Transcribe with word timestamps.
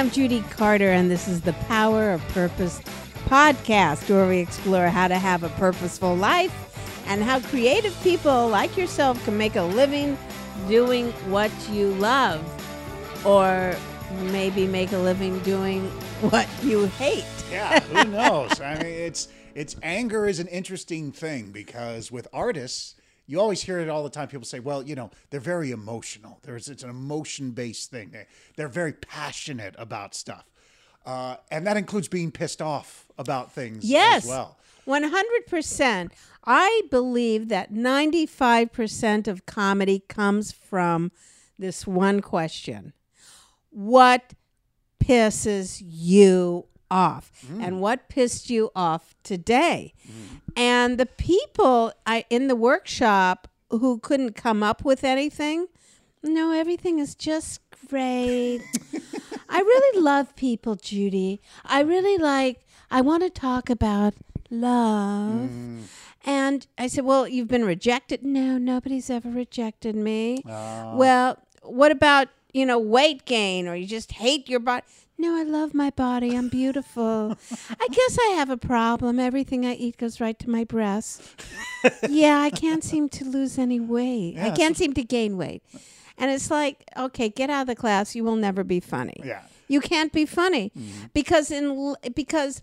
I'm 0.00 0.10
Judy 0.10 0.40
Carter, 0.48 0.88
and 0.92 1.10
this 1.10 1.28
is 1.28 1.42
the 1.42 1.52
Power 1.52 2.12
of 2.12 2.26
Purpose 2.28 2.80
podcast, 3.26 4.08
where 4.08 4.26
we 4.26 4.38
explore 4.38 4.86
how 4.86 5.08
to 5.08 5.18
have 5.18 5.42
a 5.42 5.50
purposeful 5.50 6.16
life 6.16 7.04
and 7.06 7.22
how 7.22 7.40
creative 7.40 7.94
people 8.02 8.48
like 8.48 8.78
yourself 8.78 9.22
can 9.26 9.36
make 9.36 9.56
a 9.56 9.62
living 9.62 10.16
doing 10.68 11.12
what 11.28 11.50
you 11.68 11.88
love, 11.96 12.42
or 13.26 13.76
maybe 14.32 14.66
make 14.66 14.90
a 14.92 14.96
living 14.96 15.38
doing 15.40 15.82
what 16.30 16.48
you 16.62 16.86
hate. 16.86 17.26
Yeah, 17.52 17.80
who 17.80 18.10
knows? 18.10 18.58
I 18.58 18.76
mean, 18.76 18.86
it's 18.86 19.28
it's 19.54 19.76
anger 19.82 20.26
is 20.26 20.40
an 20.40 20.48
interesting 20.48 21.12
thing 21.12 21.50
because 21.50 22.10
with 22.10 22.26
artists, 22.32 22.94
you 23.30 23.40
always 23.40 23.62
hear 23.62 23.78
it 23.78 23.88
all 23.88 24.02
the 24.02 24.10
time. 24.10 24.28
People 24.28 24.44
say, 24.46 24.58
"Well, 24.60 24.82
you 24.82 24.94
know, 24.96 25.10
they're 25.30 25.40
very 25.40 25.70
emotional. 25.70 26.40
There's 26.42 26.68
it's 26.68 26.82
an 26.82 26.90
emotion 26.90 27.52
based 27.52 27.90
thing. 27.90 28.10
They, 28.10 28.26
they're 28.56 28.68
very 28.68 28.92
passionate 28.92 29.74
about 29.78 30.14
stuff, 30.14 30.44
uh, 31.06 31.36
and 31.50 31.66
that 31.66 31.76
includes 31.76 32.08
being 32.08 32.30
pissed 32.32 32.60
off 32.60 33.06
about 33.18 33.52
things 33.52 33.84
Yes. 33.84 34.24
as 34.24 34.28
well." 34.28 34.56
100%. 34.86 36.10
I 36.44 36.82
believe 36.90 37.48
that 37.48 37.72
95% 37.72 39.28
of 39.28 39.46
comedy 39.46 40.00
comes 40.08 40.50
from 40.52 41.12
this 41.58 41.86
one 41.86 42.20
question 42.20 42.92
What 43.70 44.32
pisses 44.98 45.80
you 45.84 46.66
off? 46.90 47.30
Mm. 47.46 47.62
And 47.62 47.80
what 47.80 48.08
pissed 48.08 48.50
you 48.50 48.70
off 48.74 49.14
today? 49.22 49.94
Mm. 50.06 50.40
And 50.56 50.98
the 50.98 51.06
people 51.06 51.92
I, 52.06 52.24
in 52.30 52.48
the 52.48 52.56
workshop 52.56 53.48
who 53.70 53.98
couldn't 53.98 54.34
come 54.34 54.62
up 54.62 54.84
with 54.84 55.04
anything, 55.04 55.68
no, 56.22 56.52
everything 56.52 56.98
is 56.98 57.14
just 57.14 57.60
great. 57.88 58.60
I 59.48 59.58
really 59.60 60.00
love 60.00 60.36
people, 60.36 60.76
Judy. 60.76 61.40
I 61.64 61.80
really 61.80 62.18
like, 62.18 62.66
I 62.90 63.00
want 63.00 63.22
to 63.22 63.30
talk 63.30 63.70
about 63.70 64.14
love. 64.50 65.50
Mm. 65.50 65.82
And 66.24 66.66
I 66.76 66.86
said, 66.86 67.04
Well, 67.04 67.26
you've 67.26 67.48
been 67.48 67.64
rejected. 67.64 68.22
No, 68.22 68.58
nobody's 68.58 69.08
ever 69.08 69.30
rejected 69.30 69.96
me. 69.96 70.42
Oh. 70.46 70.96
Well, 70.96 71.38
what 71.62 71.90
about, 71.92 72.28
you 72.52 72.66
know, 72.66 72.78
weight 72.78 73.24
gain 73.24 73.68
or 73.68 73.74
you 73.74 73.86
just 73.86 74.12
hate 74.12 74.48
your 74.48 74.60
body? 74.60 74.84
No, 75.18 75.36
I 75.36 75.42
love 75.42 75.74
my 75.74 75.90
body. 75.90 76.34
I'm 76.34 76.48
beautiful. 76.48 77.36
I 77.78 77.88
guess 77.88 78.18
I 78.28 78.34
have 78.36 78.48
a 78.48 78.56
problem. 78.56 79.20
Everything 79.20 79.66
I 79.66 79.74
eat 79.74 79.98
goes 79.98 80.18
right 80.18 80.38
to 80.38 80.48
my 80.48 80.64
breasts. 80.64 81.34
yeah, 82.08 82.38
I 82.40 82.48
can't 82.48 82.82
seem 82.82 83.10
to 83.10 83.24
lose 83.26 83.58
any 83.58 83.80
weight. 83.80 84.38
I 84.38 84.50
can't 84.50 84.78
seem 84.78 84.94
to 84.94 85.02
gain 85.02 85.36
weight. 85.36 85.62
And 86.16 86.30
it's 86.30 86.50
like, 86.50 86.84
okay, 86.96 87.28
get 87.28 87.50
out 87.50 87.62
of 87.62 87.66
the 87.66 87.76
class. 87.76 88.14
You 88.14 88.24
will 88.24 88.36
never 88.36 88.64
be 88.64 88.80
funny. 88.80 89.20
Yeah. 89.22 89.42
You 89.68 89.80
can't 89.80 90.12
be 90.12 90.26
funny 90.26 90.72
mm-hmm. 90.76 91.06
because 91.12 91.50
in 91.50 91.94
because 92.14 92.62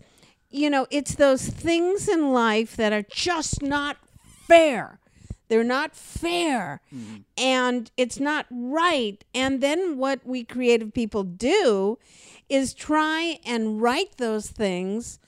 you 0.50 0.70
know, 0.70 0.86
it's 0.90 1.14
those 1.14 1.46
things 1.46 2.08
in 2.08 2.32
life 2.32 2.76
that 2.76 2.92
are 2.92 3.02
just 3.02 3.62
not 3.62 3.98
fair. 4.46 4.98
They're 5.48 5.64
not 5.64 5.94
fair. 5.96 6.80
And 7.36 7.90
it's 7.96 8.20
not 8.20 8.46
right. 8.50 9.24
And 9.34 9.60
then 9.60 9.96
what 9.98 10.26
we 10.26 10.44
creative 10.44 10.92
people 10.92 11.24
do 11.24 11.98
is 12.48 12.74
try 12.74 13.38
and 13.44 13.80
write 13.80 14.16
those 14.18 14.48
things 14.48 15.18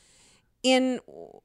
in 0.63 1.01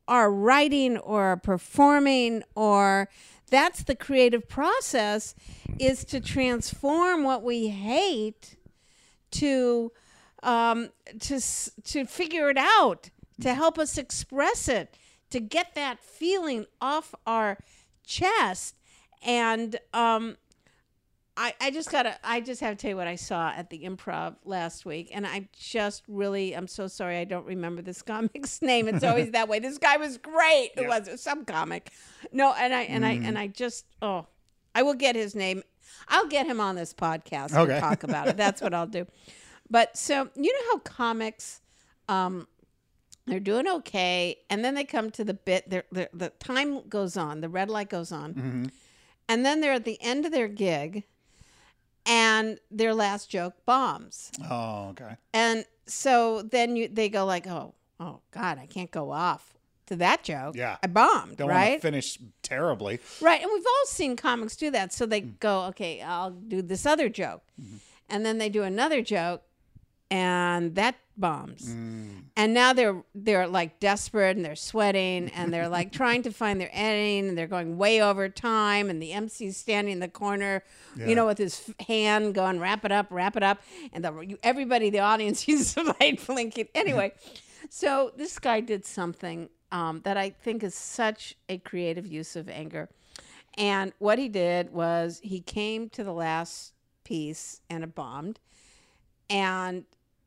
our 0.07 0.29
writing 0.31 0.97
or 0.97 1.37
performing 1.37 2.43
or 2.53 3.09
that's 3.49 3.83
the 3.83 3.95
creative 3.95 4.47
process 4.49 5.35
is 5.79 6.03
to 6.05 6.19
transform 6.19 7.23
what 7.23 7.43
we 7.43 7.69
hate 7.69 8.57
to 9.31 9.91
um, 10.43 10.89
to 11.21 11.35
s- 11.35 11.71
to 11.85 12.05
figure 12.05 12.49
it 12.49 12.57
out, 12.57 13.09
to 13.41 13.53
help 13.53 13.79
us 13.79 13.97
express 13.97 14.67
it, 14.67 14.97
to 15.29 15.39
get 15.39 15.75
that 15.75 15.99
feeling 16.03 16.65
off 16.81 17.15
our 17.25 17.57
chest, 18.05 18.75
and 19.25 19.77
um, 19.93 20.37
I 21.37 21.53
I 21.59 21.71
just 21.71 21.91
gotta 21.91 22.15
I 22.23 22.39
just 22.41 22.61
have 22.61 22.77
to 22.77 22.81
tell 22.81 22.89
you 22.91 22.97
what 22.97 23.07
I 23.07 23.15
saw 23.15 23.49
at 23.49 23.69
the 23.69 23.83
improv 23.83 24.35
last 24.45 24.85
week, 24.85 25.09
and 25.13 25.27
I 25.27 25.49
just 25.57 26.03
really 26.07 26.53
I'm 26.55 26.67
so 26.67 26.87
sorry 26.87 27.17
I 27.17 27.25
don't 27.25 27.45
remember 27.45 27.81
this 27.81 28.01
comic's 28.03 28.61
name. 28.61 28.87
It's 28.87 29.03
always 29.03 29.31
that 29.31 29.47
way. 29.49 29.59
This 29.59 29.77
guy 29.77 29.97
was 29.97 30.17
great. 30.17 30.71
It 30.77 30.87
was 30.87 31.21
some 31.21 31.43
comic. 31.45 31.91
No, 32.31 32.53
and 32.57 32.73
I 32.73 32.83
and 32.83 33.05
I 33.05 33.11
and 33.11 33.37
I 33.37 33.47
just 33.47 33.85
oh 34.01 34.27
I 34.73 34.83
will 34.83 34.93
get 34.93 35.15
his 35.15 35.35
name. 35.35 35.63
I'll 36.07 36.27
get 36.27 36.45
him 36.45 36.59
on 36.59 36.75
this 36.75 36.93
podcast 36.93 37.53
Okay. 37.55 37.73
and 37.73 37.81
talk 37.81 38.03
about 38.03 38.27
it. 38.27 38.37
That's 38.37 38.61
what 38.61 38.73
I'll 38.73 38.87
do. 38.87 39.05
But 39.69 39.97
so 39.97 40.29
you 40.35 40.53
know 40.53 40.71
how 40.71 40.77
comics, 40.79 41.61
um, 42.07 42.47
they're 43.27 43.39
doing 43.39 43.67
okay, 43.67 44.37
and 44.49 44.63
then 44.63 44.75
they 44.75 44.83
come 44.83 45.09
to 45.11 45.23
the 45.23 45.33
bit. 45.33 45.69
They're, 45.69 45.85
they're, 45.91 46.09
the 46.13 46.29
time 46.29 46.87
goes 46.87 47.17
on, 47.17 47.41
the 47.41 47.49
red 47.49 47.69
light 47.69 47.89
goes 47.89 48.11
on, 48.11 48.33
mm-hmm. 48.33 48.65
and 49.27 49.45
then 49.45 49.61
they're 49.61 49.73
at 49.73 49.85
the 49.85 50.01
end 50.01 50.25
of 50.25 50.31
their 50.31 50.47
gig, 50.47 51.03
and 52.05 52.59
their 52.69 52.93
last 52.93 53.29
joke 53.29 53.55
bombs, 53.65 54.31
Oh, 54.49 54.89
okay. 54.89 55.17
and 55.33 55.65
so 55.87 56.41
then 56.41 56.75
you 56.75 56.87
they 56.87 57.09
go 57.09 57.25
like, 57.25 57.47
oh, 57.47 57.73
oh 57.99 58.21
God, 58.31 58.59
I 58.59 58.65
can't 58.65 58.91
go 58.91 59.11
off 59.11 59.55
to 59.87 59.95
that 59.97 60.23
joke. 60.23 60.55
Yeah. 60.55 60.77
I 60.83 60.87
bombed, 60.87 61.37
Don't 61.37 61.47
want 61.47 61.57
right? 61.57 61.75
to 61.75 61.79
finish 61.79 62.19
terribly. 62.41 62.99
Right. 63.21 63.41
And 63.41 63.49
we've 63.53 63.65
all 63.65 63.85
seen 63.85 64.15
comics 64.15 64.55
do 64.55 64.71
that. 64.71 64.93
So 64.93 65.05
they 65.05 65.21
mm. 65.21 65.39
go, 65.39 65.65
okay, 65.65 66.01
I'll 66.01 66.31
do 66.31 66.61
this 66.61 66.85
other 66.85 67.09
joke. 67.09 67.43
Mm-hmm. 67.61 67.77
And 68.09 68.25
then 68.25 68.37
they 68.37 68.49
do 68.49 68.63
another 68.63 69.01
joke 69.01 69.43
and 70.15 70.75
that 70.75 70.95
bombs. 71.17 71.67
And 72.37 72.53
now 72.53 72.71
they're 72.73 73.03
they're 73.13 73.47
like 73.47 73.79
desperate 73.79 74.35
and 74.37 74.45
they're 74.45 74.55
sweating 74.55 75.29
and 75.29 75.53
they're 75.53 75.67
like 75.67 75.91
trying 76.01 76.23
to 76.23 76.31
find 76.31 76.59
their 76.59 76.69
ending 76.71 77.27
and 77.29 77.37
they're 77.37 77.47
going 77.47 77.77
way 77.77 78.01
over 78.01 78.29
time 78.29 78.89
and 78.89 79.01
the 79.01 79.11
MC's 79.11 79.57
standing 79.57 79.93
in 79.93 79.99
the 79.99 80.07
corner, 80.07 80.63
you 80.95 81.15
know, 81.15 81.25
with 81.25 81.37
his 81.37 81.61
f- 81.67 81.87
hand 81.87 82.33
going 82.33 82.59
wrap 82.59 82.85
it 82.85 82.91
up, 82.91 83.07
wrap 83.09 83.35
it 83.35 83.43
up 83.43 83.61
and 83.91 84.03
the 84.05 84.37
everybody 84.41 84.89
the 84.89 84.99
audience 84.99 85.47
is 85.49 85.75
like 85.99 86.25
blinking. 86.25 86.67
Anyway, 86.73 87.11
so 87.69 88.11
this 88.15 88.39
guy 88.39 88.61
did 88.61 88.85
something 88.85 89.49
um, 89.71 90.01
that 90.05 90.15
I 90.15 90.29
think 90.29 90.63
is 90.63 90.75
such 90.75 91.35
a 91.49 91.57
creative 91.57 92.07
use 92.07 92.37
of 92.37 92.47
anger. 92.47 92.87
And 93.57 93.91
what 93.99 94.17
he 94.17 94.29
did 94.29 94.73
was 94.73 95.19
he 95.23 95.39
came 95.41 95.89
to 95.89 96.03
the 96.03 96.13
last 96.13 96.73
piece 97.03 97.61
and 97.69 97.83
it 97.83 97.95
bombed. 97.95 98.39
And 99.29 99.85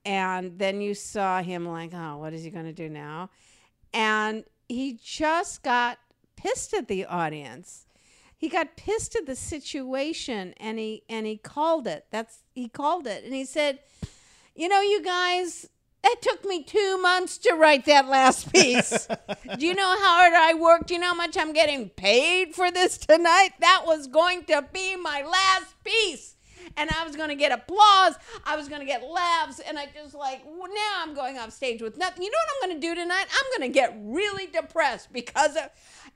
and 0.09 0.59
then 0.59 0.81
you 0.81 0.95
saw 0.95 1.43
him 1.43 1.69
like, 1.69 1.93
oh, 1.93 2.17
what 2.17 2.33
is 2.33 2.43
he 2.43 2.49
going 2.49 2.65
to 2.65 2.73
do 2.73 2.89
now? 2.89 3.29
And 3.93 4.45
he 4.67 4.99
just 5.05 5.63
got 5.63 5.99
pissed 6.35 6.73
at 6.73 6.89
the 6.89 7.05
audience. 7.05 7.85
He 8.35 8.49
got 8.49 8.75
pissed 8.77 9.17
at 9.17 9.27
the 9.27 9.37
situation 9.37 10.55
and 10.57 10.79
he 10.79 11.03
and 11.11 11.27
he 11.27 11.37
called 11.37 11.87
it. 11.87 12.07
That's 12.11 12.39
he 12.55 12.69
called 12.69 13.07
it. 13.07 13.25
And 13.25 13.35
he 13.35 13.45
said, 13.45 13.81
"You 14.55 14.69
know, 14.69 14.81
you 14.81 15.03
guys, 15.03 15.69
it 16.03 16.23
took 16.23 16.43
me 16.45 16.63
2 16.63 16.97
months 17.03 17.37
to 17.39 17.53
write 17.55 17.85
that 17.85 18.09
last 18.09 18.51
piece. 18.51 19.09
Do 19.59 19.67
you 19.67 19.75
know 19.75 19.89
how 19.89 20.21
hard 20.21 20.33
I 20.33 20.55
worked? 20.55 20.87
Do 20.87 20.95
you 20.95 21.01
know 21.01 21.09
how 21.09 21.15
much 21.15 21.37
I'm 21.37 21.53
getting 21.53 21.91
paid 21.91 22.55
for 22.55 22.71
this 22.71 22.97
tonight? 22.97 23.51
That 23.61 23.83
was 23.85 24.07
going 24.07 24.45
to 24.45 24.65
be 24.73 24.97
my 24.97 25.23
last 25.23 25.75
piece." 25.85 26.37
And 26.77 26.91
I 26.91 27.05
was 27.05 27.17
going 27.17 27.29
to 27.29 27.35
get 27.35 27.53
applause. 27.53 28.15
I 28.45 28.57
was 28.57 28.69
going 28.69 28.81
to 28.81 28.87
get 28.87 29.03
laughs, 29.03 29.61
and 29.61 29.79
I 29.79 29.89
just 29.95 30.15
like 30.15 30.43
well, 30.47 30.69
now 30.69 31.03
I'm 31.03 31.15
going 31.15 31.39
off 31.39 31.53
stage 31.53 31.83
with 31.83 31.97
nothing. 31.97 32.23
You 32.23 32.31
know 32.31 32.39
what 32.47 32.65
I'm 32.65 32.71
going 32.71 32.81
to 32.81 32.87
do 32.87 32.95
tonight? 32.95 33.27
I'm 33.31 33.59
going 33.59 33.71
to 33.71 33.75
get 33.75 33.97
really 34.01 34.47
depressed 34.47 35.13
because 35.13 35.57
of. 35.57 35.71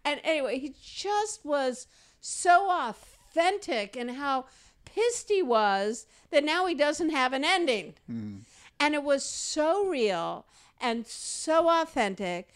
And 0.05 0.21
anyway, 0.25 0.59
he 0.59 0.75
just 0.83 1.44
was 1.44 1.87
so 2.21 2.71
authentic 2.71 3.97
and 3.97 4.12
how 4.12 4.47
pissed 4.85 5.29
he 5.29 5.43
was 5.43 6.06
that 6.31 6.45
now 6.45 6.67
he 6.67 6.75
doesn't 6.75 7.11
have 7.11 7.33
an 7.33 7.45
ending, 7.45 7.95
hmm. 8.06 8.38
and 8.81 8.95
it 8.95 9.03
was 9.03 9.25
so 9.25 9.87
real 9.87 10.47
and 10.81 11.06
so 11.06 11.69
authentic 11.69 12.49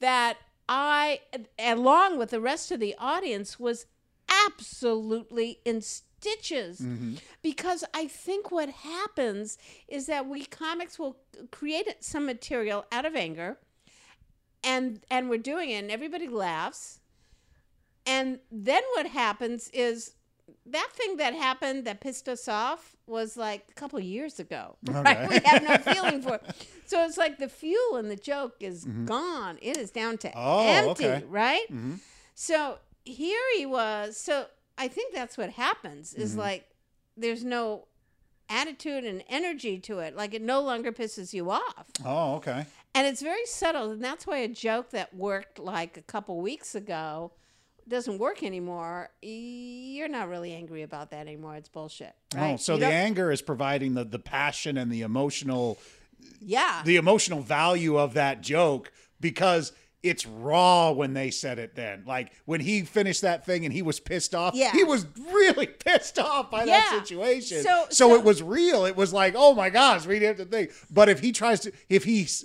that 0.00 0.38
I, 0.68 1.20
along 1.58 2.18
with 2.18 2.30
the 2.30 2.40
rest 2.40 2.72
of 2.72 2.80
the 2.80 2.94
audience, 2.98 3.60
was 3.60 3.86
absolutely 4.46 5.60
in 5.64 5.82
stitches. 6.18 6.80
Mm-hmm. 6.80 7.14
Because 7.42 7.84
I 7.94 8.06
think 8.06 8.50
what 8.50 8.68
happens 8.68 9.58
is 9.88 10.06
that 10.06 10.26
we 10.26 10.44
comics 10.44 10.98
will 10.98 11.16
create 11.50 11.88
some 12.00 12.26
material 12.26 12.84
out 12.92 13.04
of 13.04 13.14
anger 13.14 13.58
and 14.64 15.00
and 15.10 15.28
we're 15.30 15.38
doing 15.38 15.70
it 15.70 15.82
and 15.82 15.90
everybody 15.90 16.28
laughs. 16.28 17.00
And 18.06 18.38
then 18.52 18.82
what 18.94 19.06
happens 19.06 19.68
is 19.70 20.12
that 20.66 20.88
thing 20.92 21.16
that 21.16 21.34
happened 21.34 21.84
that 21.86 22.00
pissed 22.00 22.28
us 22.28 22.48
off 22.48 22.96
was 23.06 23.36
like 23.36 23.66
a 23.70 23.74
couple 23.74 23.98
years 24.00 24.38
ago. 24.38 24.76
Right? 24.88 25.28
We 25.28 25.38
have 25.44 25.62
no 25.62 25.76
feeling 25.78 26.22
for 26.22 26.36
it. 26.36 26.68
So 26.86 27.04
it's 27.04 27.16
like 27.16 27.38
the 27.38 27.48
fuel 27.48 27.96
in 27.96 28.08
the 28.08 28.16
joke 28.16 28.56
is 28.60 28.84
mm-hmm. 28.84 29.06
gone. 29.06 29.58
It 29.60 29.76
is 29.76 29.90
down 29.90 30.18
to 30.18 30.32
Oh, 30.34 30.66
empty 30.66 31.06
okay. 31.06 31.24
right? 31.28 31.66
Mm-hmm. 31.70 31.94
So 32.34 32.78
here 33.04 33.40
he 33.56 33.66
was. 33.66 34.16
So 34.16 34.46
I 34.78 34.88
think 34.88 35.14
that's 35.14 35.36
what 35.38 35.50
happens 35.50 36.14
is 36.14 36.32
Mm-hmm. 36.32 36.40
like 36.40 36.68
there's 37.16 37.44
no 37.44 37.86
attitude 38.48 39.04
and 39.04 39.24
energy 39.28 39.78
to 39.80 39.98
it. 40.00 40.14
Like 40.16 40.34
it 40.34 40.42
no 40.42 40.60
longer 40.60 40.92
pisses 40.92 41.32
you 41.32 41.50
off. 41.50 41.86
Oh, 42.04 42.34
okay. 42.36 42.66
And 42.94 43.06
it's 43.06 43.20
very 43.22 43.44
subtle. 43.46 43.90
And 43.90 44.02
that's 44.04 44.26
why 44.26 44.38
a 44.38 44.48
joke 44.48 44.90
that 44.90 45.14
worked 45.14 45.58
like 45.58 45.96
a 45.96 46.02
couple 46.02 46.40
weeks 46.40 46.74
ago 46.74 47.32
doesn't 47.88 48.18
work 48.18 48.42
anymore. 48.42 49.10
You're 49.22 50.08
not 50.08 50.28
really 50.28 50.52
angry 50.52 50.82
about 50.82 51.10
that 51.10 51.20
anymore. 51.20 51.56
It's 51.56 51.68
bullshit. 51.68 52.14
Right? 52.34 52.54
Oh, 52.54 52.56
so 52.56 52.74
You 52.74 52.80
the 52.80 52.86
anger 52.86 53.30
is 53.32 53.42
providing 53.42 53.94
the 53.94 54.04
the 54.04 54.18
passion 54.18 54.76
and 54.76 54.90
the 54.92 55.02
emotional 55.02 55.78
yeah. 56.40 56.82
the 56.84 56.96
emotional 56.96 57.40
value 57.40 57.96
of 57.96 58.14
that 58.14 58.40
joke 58.42 58.92
because 59.20 59.72
it's 60.02 60.26
raw 60.26 60.92
when 60.92 61.14
they 61.14 61.30
said 61.30 61.58
it 61.58 61.74
then. 61.74 62.04
Like 62.06 62.32
when 62.44 62.60
he 62.60 62.82
finished 62.82 63.22
that 63.22 63.44
thing 63.44 63.64
and 63.64 63.72
he 63.72 63.82
was 63.82 63.98
pissed 63.98 64.34
off, 64.34 64.54
Yeah. 64.54 64.70
he 64.72 64.84
was 64.84 65.06
really 65.32 65.66
pissed 65.84 66.18
off 66.18 66.50
by 66.50 66.64
that 66.66 66.90
situation. 66.90 67.62
So- 67.62 67.84
so, 67.90 68.08
so- 68.10 68.14
it 68.14 68.22
was 68.24 68.42
real. 68.42 68.84
It 68.84 68.96
was 68.96 69.12
like, 69.12 69.34
oh 69.36 69.54
my 69.54 69.70
gosh, 69.70 70.06
we 70.06 70.18
didn't 70.18 70.38
have 70.38 70.46
to 70.48 70.50
think. 70.56 70.70
But 70.90 71.08
if 71.08 71.20
he 71.20 71.32
tries 71.32 71.60
to, 71.60 71.72
if 71.88 72.04
he's, 72.04 72.44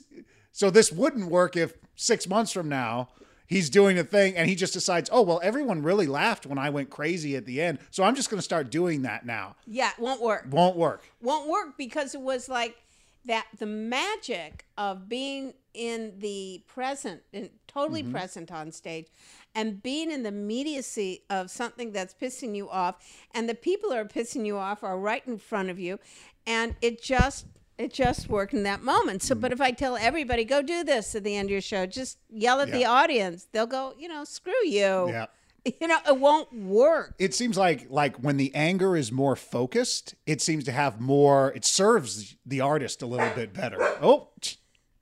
so 0.52 0.70
this 0.72 0.92
wouldn't 0.92 1.30
work 1.30 1.56
if 1.56 1.74
six 1.96 2.28
months 2.28 2.52
from 2.52 2.70
now, 2.70 3.10
He's 3.48 3.70
doing 3.70 4.00
a 4.00 4.06
thing 4.06 4.38
and 4.38 4.48
he 4.48 4.56
just 4.56 4.72
decides, 4.72 5.10
oh, 5.12 5.24
well, 5.24 5.42
everyone 5.44 5.84
really 5.84 6.08
laughed 6.08 6.46
when 6.46 6.58
I 6.58 6.70
went 6.70 6.90
crazy 6.90 7.36
at 7.36 7.46
the 7.46 7.62
end. 7.62 7.80
So 7.90 8.02
I'm 8.06 8.16
just 8.16 8.30
going 8.30 8.38
to 8.38 8.42
start 8.42 8.72
doing 8.72 9.02
that 9.02 9.26
now. 9.26 9.58
yeah, 9.68 9.92
won't 10.00 10.22
work. 10.22 10.46
Won't 10.50 10.78
work. 10.78 11.04
won't 11.22 11.50
work 11.50 11.78
because 11.78 12.16
it 12.16 12.22
was 12.22 12.48
like 12.48 12.78
that 13.26 13.48
the 13.60 13.66
magic 13.66 14.64
of 14.78 15.10
being 15.10 15.54
in 15.74 16.14
the 16.20 16.64
present 16.68 17.22
and 17.34 17.50
totally 17.68 18.04
Mm-hmm. 18.04 18.12
present 18.12 18.52
on 18.52 18.72
stage 18.72 19.08
and 19.56 19.82
being 19.82 20.12
in 20.12 20.24
the 20.24 20.30
immediacy 20.30 21.24
of 21.30 21.50
something 21.50 21.92
that's 21.92 22.14
pissing 22.14 22.56
you 22.56 22.70
off 22.70 22.96
and 23.34 23.48
the 23.48 23.56
people 23.56 23.90
who 23.90 23.96
are 23.96 24.06
pissing 24.06 24.46
you 24.46 24.58
off 24.58 24.84
are 24.84 24.98
right 24.98 25.26
in 25.28 25.38
front 25.38 25.70
of 25.70 25.80
you 25.80 26.00
and 26.46 26.76
it 26.82 27.02
just 27.02 27.46
it 27.78 27.92
just 27.92 28.30
worked 28.30 28.54
in 28.54 28.62
that 28.64 28.84
moment. 28.84 29.22
Mm. 29.22 29.26
So, 29.26 29.36
but 29.36 29.52
if 29.52 29.60
I 29.60 29.72
tell 29.72 29.98
everybody, 29.98 30.46
go 30.46 30.62
do 30.62 30.84
this 30.84 31.16
at 31.16 31.24
the 31.24 31.36
end 31.36 31.48
of 31.48 31.52
your 31.52 31.62
show, 31.62 31.88
just 31.88 32.20
yell 32.30 32.60
at 32.60 32.72
the 32.72 32.86
audience, 32.86 33.48
they'll 33.52 33.66
go, 33.66 33.96
you 33.98 34.08
know, 34.08 34.24
screw 34.24 34.54
you. 34.66 35.10
Yeah. 35.10 35.26
You 35.80 35.88
know, 35.88 36.00
it 36.08 36.20
won't 36.20 36.52
work. 36.52 37.14
It 37.20 37.36
seems 37.36 37.56
like 37.56 37.86
like 37.92 38.16
when 38.18 38.38
the 38.38 38.52
anger 38.56 38.98
is 38.98 39.12
more 39.12 39.36
focused, 39.36 40.16
it 40.26 40.42
seems 40.42 40.64
to 40.64 40.72
have 40.72 41.00
more. 41.00 41.52
It 41.54 41.66
serves 41.66 42.36
the 42.44 42.62
artist 42.62 43.04
a 43.04 43.06
little 43.06 43.30
bit 43.36 43.54
better. 43.54 43.78
Oh, 44.02 44.30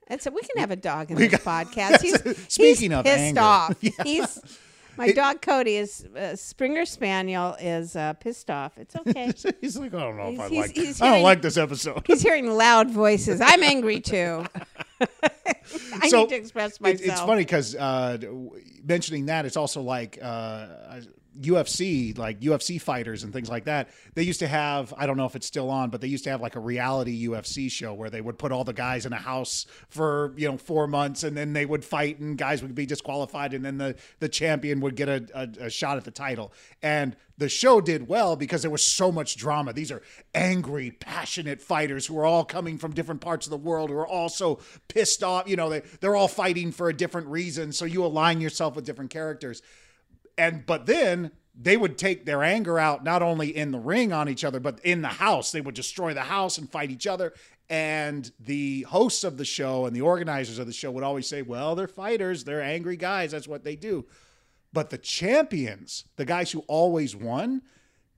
And 0.10 0.22
so 0.22 0.32
we 0.32 0.42
can 0.42 0.58
have 0.60 0.72
a 0.72 0.76
dog 0.76 1.12
in 1.12 1.18
We 1.18 1.28
this 1.28 1.42
got- 1.44 1.68
podcast. 1.72 2.02
He's 2.02 2.20
Speaking 2.52 2.92
he's 2.92 2.98
of 3.00 3.06
pissed 3.06 3.20
anger. 3.20 3.40
off. 3.42 3.76
Yeah. 3.82 3.92
He's 4.04 4.40
my 4.98 5.12
dog 5.14 5.42
Cody 5.42 5.78
is 5.78 6.06
uh, 6.18 6.36
Springer 6.36 6.86
Spaniel 6.86 7.56
is 7.62 7.96
uh, 7.96 8.14
pissed 8.14 8.50
off. 8.52 8.78
It's 8.78 8.96
okay. 9.08 9.32
he's 9.62 9.78
like, 9.78 9.94
I 9.94 10.00
don't 10.00 10.18
know 10.18 10.44
if 10.44 10.52
He's- 10.52 11.00
I 11.02 11.02
like. 11.02 11.02
I 11.02 11.14
don't 11.16 11.24
like 11.24 11.42
this 11.42 11.56
episode. 11.58 12.04
He's 12.06 12.22
hearing 12.22 12.52
loud 12.52 12.90
voices. 12.92 13.40
I'm 13.40 13.64
angry 13.64 14.02
too. 14.02 14.46
I 16.02 16.10
So, 16.10 16.22
need 16.22 16.30
to 16.30 16.36
express 16.36 16.76
It- 16.76 16.82
myself. 16.82 17.02
it's 17.10 17.22
funny 17.22 17.42
because 17.44 17.76
uh, 17.76 18.18
mentioning 18.84 19.28
that, 19.28 19.46
it's 19.46 19.56
also 19.58 19.82
like 19.82 20.18
uh, 20.22 20.68
UFC, 21.42 22.18
like 22.18 22.40
UFC 22.42 22.82
fighters 22.82 23.24
and 23.24 23.34
things 23.34 23.50
like 23.50 23.66
that. 23.66 23.90
They 24.14 24.24
used 24.24 24.40
to 24.40 24.48
have, 24.48 24.94
I 24.98 25.06
don't 25.06 25.18
know 25.18 25.26
if 25.26 25.36
it's 25.36 25.48
still 25.48 25.70
on, 25.70 25.90
but 25.90 26.02
they 26.02 26.08
used 26.08 26.24
to 26.26 26.30
have 26.30 26.42
like 26.42 26.56
a 26.56 26.60
reality 26.60 27.28
UFC 27.28 27.72
show 27.72 27.94
where 27.94 28.10
they 28.10 28.22
would 28.22 28.38
put 28.38 28.52
all 28.52 28.64
the 28.64 28.74
guys 28.74 29.06
in 29.06 29.14
a 29.14 29.18
house 29.18 29.66
for 29.88 30.34
you 30.38 30.50
know 30.50 30.58
four 30.58 30.88
months, 30.88 31.24
and 31.24 31.36
then 31.36 31.54
they 31.54 31.66
would 31.66 31.86
fight, 31.86 32.20
and 32.20 32.38
guys 32.38 32.62
would 32.62 32.76
be 32.76 32.86
disqualified, 32.86 33.54
and 33.54 33.64
then 33.64 33.78
the 33.78 33.96
the 34.20 34.30
champion 34.30 34.80
would 34.82 34.96
get 34.96 35.10
a, 35.10 35.28
a, 35.34 35.66
a 35.66 35.70
shot 35.70 35.98
at 35.98 36.04
the 36.04 36.12
title. 36.12 36.54
And 36.82 37.16
the 37.40 37.50
show 37.50 37.80
did 37.80 38.08
well 38.08 38.36
because 38.36 38.62
there 38.62 38.70
was 38.70 38.84
so 38.84 39.12
much 39.12 39.38
drama. 39.38 39.72
These 39.72 39.92
are 39.92 40.02
angry, 40.36 40.92
passionate 40.92 41.62
fighters 41.62 42.06
who 42.06 42.20
are 42.20 42.26
all 42.26 42.44
coming 42.44 42.78
from 42.78 42.94
different 42.94 43.22
parts 43.22 43.46
of 43.48 43.52
the 43.52 43.58
world, 43.58 43.90
who 43.90 43.96
are 43.96 44.08
also 44.08 44.60
pissed 44.90 45.24
off. 45.24 45.48
You 45.48 45.56
know, 45.56 45.70
they, 45.70 45.82
they're 46.02 46.18
all 46.18 46.28
fighting 46.28 46.74
for 46.74 46.90
a 46.90 46.94
different 46.94 47.28
reason. 47.28 47.72
So 47.72 47.86
you 47.86 48.04
align 48.04 48.42
yourself 48.42 48.76
with 48.76 48.86
different 48.86 49.10
characters. 49.10 49.62
And, 50.40 50.66
but 50.66 50.86
then 50.86 51.32
they 51.54 51.76
would 51.76 51.98
take 51.98 52.26
their 52.26 52.42
anger 52.42 52.80
out 52.80 53.04
not 53.04 53.22
only 53.22 53.56
in 53.56 53.72
the 53.72 53.80
ring 53.80 54.14
on 54.14 54.30
each 54.30 54.46
other, 54.46 54.62
but 54.62 54.80
in 54.86 55.02
the 55.02 55.10
house. 55.10 55.52
They 55.52 55.60
would 55.60 55.76
destroy 55.76 56.14
the 56.14 56.22
house 56.22 56.58
and 56.58 56.72
fight 56.72 56.90
each 56.90 57.06
other. 57.06 57.34
And 57.70 58.32
the 58.40 58.84
hosts 58.84 59.26
of 59.26 59.38
the 59.38 59.46
show 59.46 59.86
and 59.86 59.94
the 59.94 60.02
organizers 60.02 60.58
of 60.58 60.66
the 60.66 60.74
show 60.74 60.92
would 60.92 61.04
always 61.04 61.28
say, 61.28 61.42
well, 61.42 61.76
they're 61.76 61.90
fighters, 61.90 62.46
they're 62.46 62.62
angry 62.62 62.96
guys. 62.96 63.32
That's 63.32 63.48
what 63.48 63.66
they 63.66 63.76
do. 63.76 64.06
But 64.72 64.90
the 64.90 64.98
champions, 64.98 66.06
the 66.16 66.26
guys 66.26 66.52
who 66.52 66.60
always 66.68 67.16
won, 67.16 67.62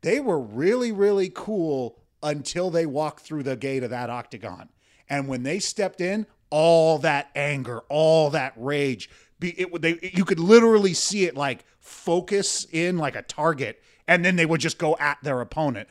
they 0.01 0.19
were 0.19 0.39
really, 0.39 0.91
really 0.91 1.31
cool 1.33 1.97
until 2.21 2.69
they 2.69 2.85
walked 2.85 3.21
through 3.21 3.43
the 3.43 3.55
gate 3.55 3.83
of 3.83 3.89
that 3.89 4.11
octagon. 4.11 4.69
And 5.09 5.27
when 5.27 5.41
they 5.41 5.57
stepped 5.57 6.01
in, 6.01 6.27
all 6.51 6.99
that 6.99 7.31
anger, 7.35 7.79
all 7.89 8.29
that 8.29 8.53
rage, 8.55 9.09
be 9.41 9.59
it 9.59 9.73
would 9.73 9.81
they 9.81 9.99
you 10.13 10.23
could 10.23 10.39
literally 10.39 10.93
see 10.93 11.25
it 11.25 11.35
like 11.35 11.65
focus 11.79 12.65
in 12.71 12.97
like 12.97 13.17
a 13.17 13.23
target, 13.23 13.83
and 14.07 14.23
then 14.23 14.37
they 14.37 14.45
would 14.45 14.61
just 14.61 14.77
go 14.77 14.95
at 14.99 15.17
their 15.21 15.41
opponent. 15.41 15.89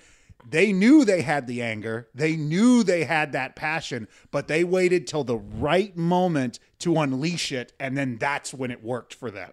They 0.49 0.73
knew 0.73 1.05
they 1.05 1.21
had 1.21 1.47
the 1.47 1.61
anger, 1.61 2.09
they 2.15 2.35
knew 2.35 2.83
they 2.83 3.05
had 3.05 3.33
that 3.33 3.57
passion, 3.57 4.09
but 4.31 4.49
they 4.49 4.65
waited 4.65 5.07
till 5.07 5.23
the 5.23 5.37
right 5.37 5.95
moment 5.95 6.59
to 6.79 6.97
unleash 6.97 7.53
it, 7.53 7.75
and 7.79 7.99
then 7.99 8.17
that's 8.17 8.55
when 8.55 8.71
it 8.71 8.83
worked 8.83 9.13
for 9.13 9.31
them. 9.31 9.53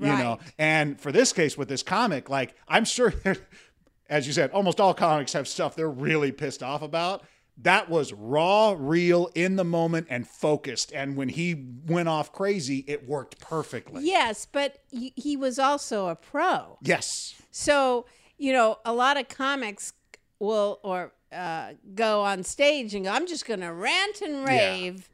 You 0.00 0.06
know? 0.06 0.38
And 0.58 1.00
for 1.00 1.12
this 1.12 1.32
case 1.32 1.58
with 1.58 1.68
this 1.68 1.82
comic 1.82 2.30
like 2.30 2.54
i'm 2.68 2.84
sure 2.84 3.12
as 4.08 4.26
you 4.26 4.32
said 4.32 4.50
almost 4.50 4.80
all 4.80 4.94
comics 4.94 5.32
have 5.32 5.46
stuff 5.46 5.74
they're 5.74 5.90
really 5.90 6.32
pissed 6.32 6.62
off 6.62 6.82
about 6.82 7.24
that 7.58 7.88
was 7.88 8.12
raw 8.12 8.74
real 8.78 9.28
in 9.34 9.56
the 9.56 9.64
moment 9.64 10.06
and 10.10 10.26
focused 10.26 10.92
and 10.92 11.16
when 11.16 11.28
he 11.28 11.66
went 11.86 12.08
off 12.08 12.32
crazy 12.32 12.84
it 12.86 13.06
worked 13.08 13.38
perfectly 13.40 14.02
yes, 14.04 14.46
but 14.50 14.78
he, 14.90 15.36
was 15.36 15.58
also 15.58 16.08
a 16.08 16.14
pro. 16.14 16.78
yes 16.82 17.34
So, 17.52 18.06
you 18.38 18.52
know, 18.52 18.78
a 18.84 18.92
lot 18.92 19.16
of 19.16 19.28
comics 19.28 19.92
will 20.38 20.80
or 20.82 21.12
uh, 21.32 21.74
go 21.94 22.22
on 22.22 22.42
stage 22.42 22.94
and 22.94 23.04
go, 23.04 23.10
I'm 23.10 23.26
just 23.26 23.46
going 23.46 23.60
to 23.60 23.72
rant 23.72 24.20
and 24.20 24.46
rave 24.46 25.08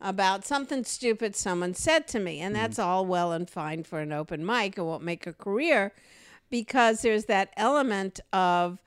about 0.00 0.46
something 0.46 0.84
stupid 0.84 1.34
someone 1.34 1.74
said 1.74 2.06
to 2.08 2.20
me. 2.20 2.40
And 2.40 2.54
that's 2.54 2.78
all 2.78 3.04
well 3.04 3.32
and 3.32 3.48
fine 3.48 3.82
for 3.82 4.00
an 4.00 4.12
open 4.12 4.46
mic. 4.46 4.78
It 4.78 4.82
won't 4.82 5.02
make 5.02 5.26
a 5.26 5.32
career 5.32 5.92
because 6.50 7.02
there's 7.02 7.24
that 7.24 7.52
element 7.56 8.20
of 8.32 8.78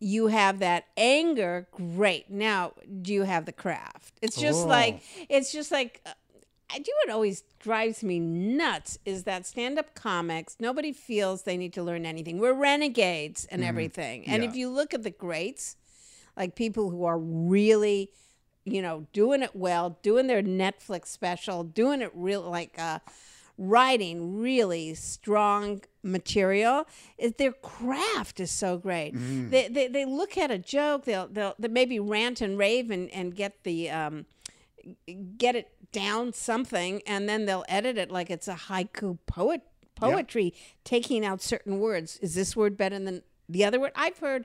you 0.00 0.28
have 0.28 0.60
that 0.60 0.84
anger. 0.96 1.68
Great. 1.72 2.30
Now, 2.30 2.72
do 3.02 3.12
you 3.12 3.22
have 3.24 3.46
the 3.46 3.52
craft? 3.52 4.14
It's 4.22 4.36
just 4.40 4.64
Oh. 4.64 4.68
like, 4.68 5.00
it's 5.28 5.50
just 5.52 5.70
like, 5.72 6.00
uh, 6.06 6.12
I 6.70 6.78
do 6.78 6.92
what 7.04 7.12
always 7.14 7.42
drives 7.58 8.04
me 8.04 8.20
nuts 8.20 8.98
is 9.06 9.24
that 9.24 9.46
stand 9.46 9.78
up 9.78 9.94
comics, 9.94 10.56
nobody 10.60 10.92
feels 10.92 11.42
they 11.42 11.56
need 11.56 11.72
to 11.72 11.82
learn 11.82 12.04
anything. 12.04 12.38
We're 12.38 12.52
renegades 12.52 13.46
and 13.46 13.64
everything. 13.64 14.26
And 14.26 14.42
Yeah. 14.42 14.48
if 14.50 14.54
you 14.54 14.68
look 14.68 14.92
at 14.92 15.02
the 15.02 15.10
greats, 15.10 15.76
like 16.36 16.54
people 16.54 16.90
who 16.90 17.04
are 17.04 17.18
really, 17.18 18.10
you 18.64 18.82
know, 18.82 19.06
doing 19.14 19.42
it 19.42 19.56
well, 19.56 19.98
doing 20.02 20.26
their 20.26 20.42
Netflix 20.42 21.06
special, 21.06 21.64
doing 21.64 22.02
it 22.02 22.10
real 22.14 22.42
like 22.42 22.78
uh 22.78 22.98
writing 23.58 24.40
really 24.40 24.94
strong 24.94 25.82
material. 26.02 26.86
Their 27.36 27.52
craft 27.52 28.40
is 28.40 28.50
so 28.50 28.78
great. 28.78 29.12
They, 29.50 29.68
they 29.68 29.88
they 29.88 30.04
look 30.04 30.38
at 30.38 30.50
a 30.50 30.58
joke 30.58 31.04
they'll 31.04 31.26
they'll 31.28 31.54
they 31.58 31.68
maybe 31.68 31.98
rant 32.00 32.40
and 32.40 32.56
rave 32.56 32.90
and 32.90 33.10
and 33.10 33.34
get 33.34 33.64
the 33.64 33.90
um 33.90 34.26
get 35.36 35.54
it 35.56 35.70
down 35.92 36.32
something 36.32 37.02
and 37.06 37.28
then 37.28 37.46
they'll 37.46 37.64
edit 37.68 37.98
it 37.98 38.10
like 38.10 38.30
it's 38.30 38.46
a 38.48 38.54
haiku 38.54 39.18
poet 39.26 39.62
poetry 39.94 40.54
taking 40.84 41.24
out 41.24 41.42
certain 41.42 41.80
words. 41.80 42.18
Is 42.18 42.34
this 42.34 42.54
word 42.56 42.76
better 42.76 42.98
than 42.98 43.22
the 43.48 43.64
other 43.64 43.80
word? 43.80 43.92
I've 43.96 44.18
heard 44.18 44.44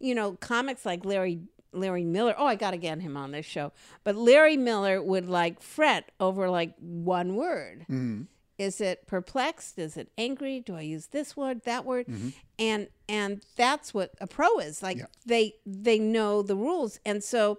you 0.00 0.14
know 0.14 0.32
comics 0.40 0.84
like 0.86 1.04
larry 1.04 1.40
larry 1.72 2.04
miller 2.04 2.34
oh 2.38 2.46
i 2.46 2.54
gotta 2.54 2.76
get 2.76 3.00
him 3.00 3.16
on 3.16 3.32
this 3.32 3.44
show 3.44 3.72
but 4.04 4.14
larry 4.14 4.56
miller 4.56 5.02
would 5.02 5.28
like 5.28 5.60
fret 5.60 6.10
over 6.20 6.48
like 6.48 6.72
one 6.78 7.34
word 7.34 7.84
is 8.58 8.80
it 8.80 9.06
perplexed 9.06 9.78
is 9.78 9.96
it 9.96 10.08
angry 10.16 10.60
do 10.60 10.76
i 10.76 10.80
use 10.80 11.06
this 11.08 11.36
word 11.36 11.62
that 11.64 11.84
word 11.84 12.06
and 12.58 12.88
and 13.08 13.42
that's 13.56 13.92
what 13.92 14.12
a 14.20 14.26
pro 14.26 14.58
is 14.58 14.82
like 14.82 14.98
Yeah. 14.98 15.06
they 15.26 15.54
they 15.66 15.98
know 15.98 16.42
the 16.42 16.56
rules 16.56 17.00
and 17.04 17.22
so 17.22 17.58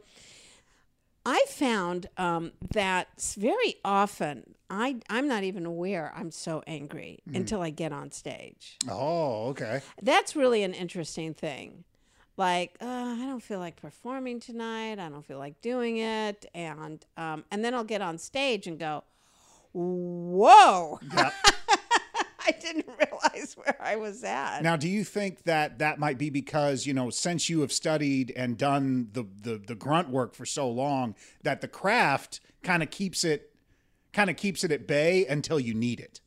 I 1.27 1.43
found 1.49 2.05
um, 2.17 2.51
that 2.73 3.07
very 3.37 3.77
often 3.83 4.53
I 4.69 4.97
I'm 5.09 5.27
not 5.27 5.43
even 5.43 5.65
aware 5.65 6.13
I'm 6.15 6.29
so 6.29 6.61
angry 6.67 7.19
until 7.33 7.61
I 7.63 7.71
get 7.71 7.91
on 7.91 8.11
stage. 8.11 8.77
oh 8.87 9.47
okay 9.47 9.81
That's 10.03 10.35
really 10.35 10.61
an 10.61 10.73
interesting 10.75 11.33
thing. 11.33 11.83
Like 12.37 12.77
uh, 12.79 12.85
I 12.85 13.25
don't 13.25 13.41
feel 13.41 13.57
like 13.57 13.75
performing 13.81 14.39
tonight. 14.39 14.99
I 14.99 15.09
don't 15.09 15.25
feel 15.25 15.39
like 15.39 15.61
doing 15.61 15.97
it, 15.97 16.45
and 16.53 17.03
um, 17.17 17.43
and 17.49 17.63
then 17.65 17.73
I'll 17.73 17.83
get 17.85 18.01
on 18.03 18.19
stage 18.19 18.67
and 18.67 18.77
go, 18.77 19.03
"Whoa! 19.75 20.99
yeah 21.13 21.31
I 22.47 22.51
didn't 22.51 22.87
realize 22.87 23.55
where 23.55 23.75
I 23.79 23.95
was 23.95 24.23
at. 24.23 24.61
Now, 24.61 24.75
do 24.75 24.87
you 24.87 25.03
think 25.03 25.43
that 25.43 25.79
that 25.79 25.99
might 25.99 26.17
be 26.17 26.29
because 26.29 26.85
you 26.85 26.93
know, 26.93 27.09
since 27.09 27.49
you 27.49 27.61
have 27.61 27.71
studied 27.71 28.31
and 28.35 28.57
done 28.57 29.09
the 29.13 29.25
the, 29.41 29.57
the 29.57 29.75
grunt 29.75 30.09
work 30.09 30.35
for 30.35 30.45
so 30.45 30.69
long, 30.69 31.15
that 31.43 31.61
the 31.61 31.67
craft 31.67 32.39
kind 32.63 32.83
of 32.83 32.91
keeps 32.91 33.23
it 33.23 33.51
kind 34.13 34.29
of 34.29 34.37
keeps 34.37 34.63
it 34.63 34.71
at 34.71 34.87
bay 34.87 35.25
until 35.25 35.59
you 35.59 35.73
need 35.73 35.99
it? 35.99 36.21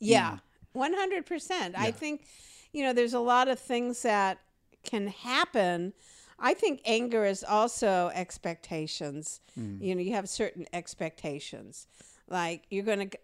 Yeah, 0.00 0.32
mm. 0.32 0.40
one 0.72 0.92
hundred 0.92 1.24
percent. 1.24 1.74
I 1.78 1.90
think, 1.90 2.26
you 2.72 2.82
know, 2.82 2.92
there's 2.92 3.14
a 3.14 3.20
lot 3.20 3.48
of 3.48 3.58
things 3.58 4.02
that 4.02 4.38
can 4.82 5.06
happen. 5.06 5.92
I 6.38 6.54
think 6.54 6.82
anger 6.84 7.24
is 7.24 7.44
also 7.44 8.10
expectations. 8.12 9.40
Mm. 9.58 9.80
You 9.80 9.94
know, 9.94 10.00
you 10.02 10.14
have 10.14 10.28
certain 10.28 10.66
expectations. 10.72 11.86
Like 12.28 12.62
you're 12.70 12.84
going 12.84 13.10
to 13.10 13.18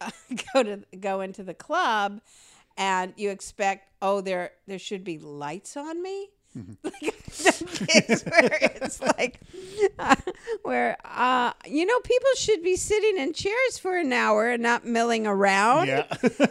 go 0.54 0.62
to 0.62 0.80
go 0.98 1.20
into 1.20 1.42
the 1.42 1.54
club, 1.54 2.20
and 2.76 3.12
you 3.16 3.30
expect, 3.30 3.88
oh, 4.02 4.20
there 4.20 4.52
there 4.66 4.78
should 4.78 5.04
be 5.04 5.18
lights 5.18 5.76
on 5.76 6.02
me. 6.02 6.28
like 6.82 7.00
the 7.00 7.86
kids 7.86 8.24
where 8.24 8.58
it's 8.60 9.00
like 9.00 9.38
uh, 10.00 10.16
where 10.64 10.96
uh, 11.04 11.52
you 11.64 11.86
know 11.86 12.00
people 12.00 12.28
should 12.36 12.60
be 12.64 12.74
sitting 12.74 13.18
in 13.18 13.32
chairs 13.32 13.78
for 13.80 13.96
an 13.96 14.12
hour 14.12 14.48
and 14.50 14.60
not 14.60 14.84
milling 14.84 15.28
around 15.28 15.86
Yeah. 15.86 16.06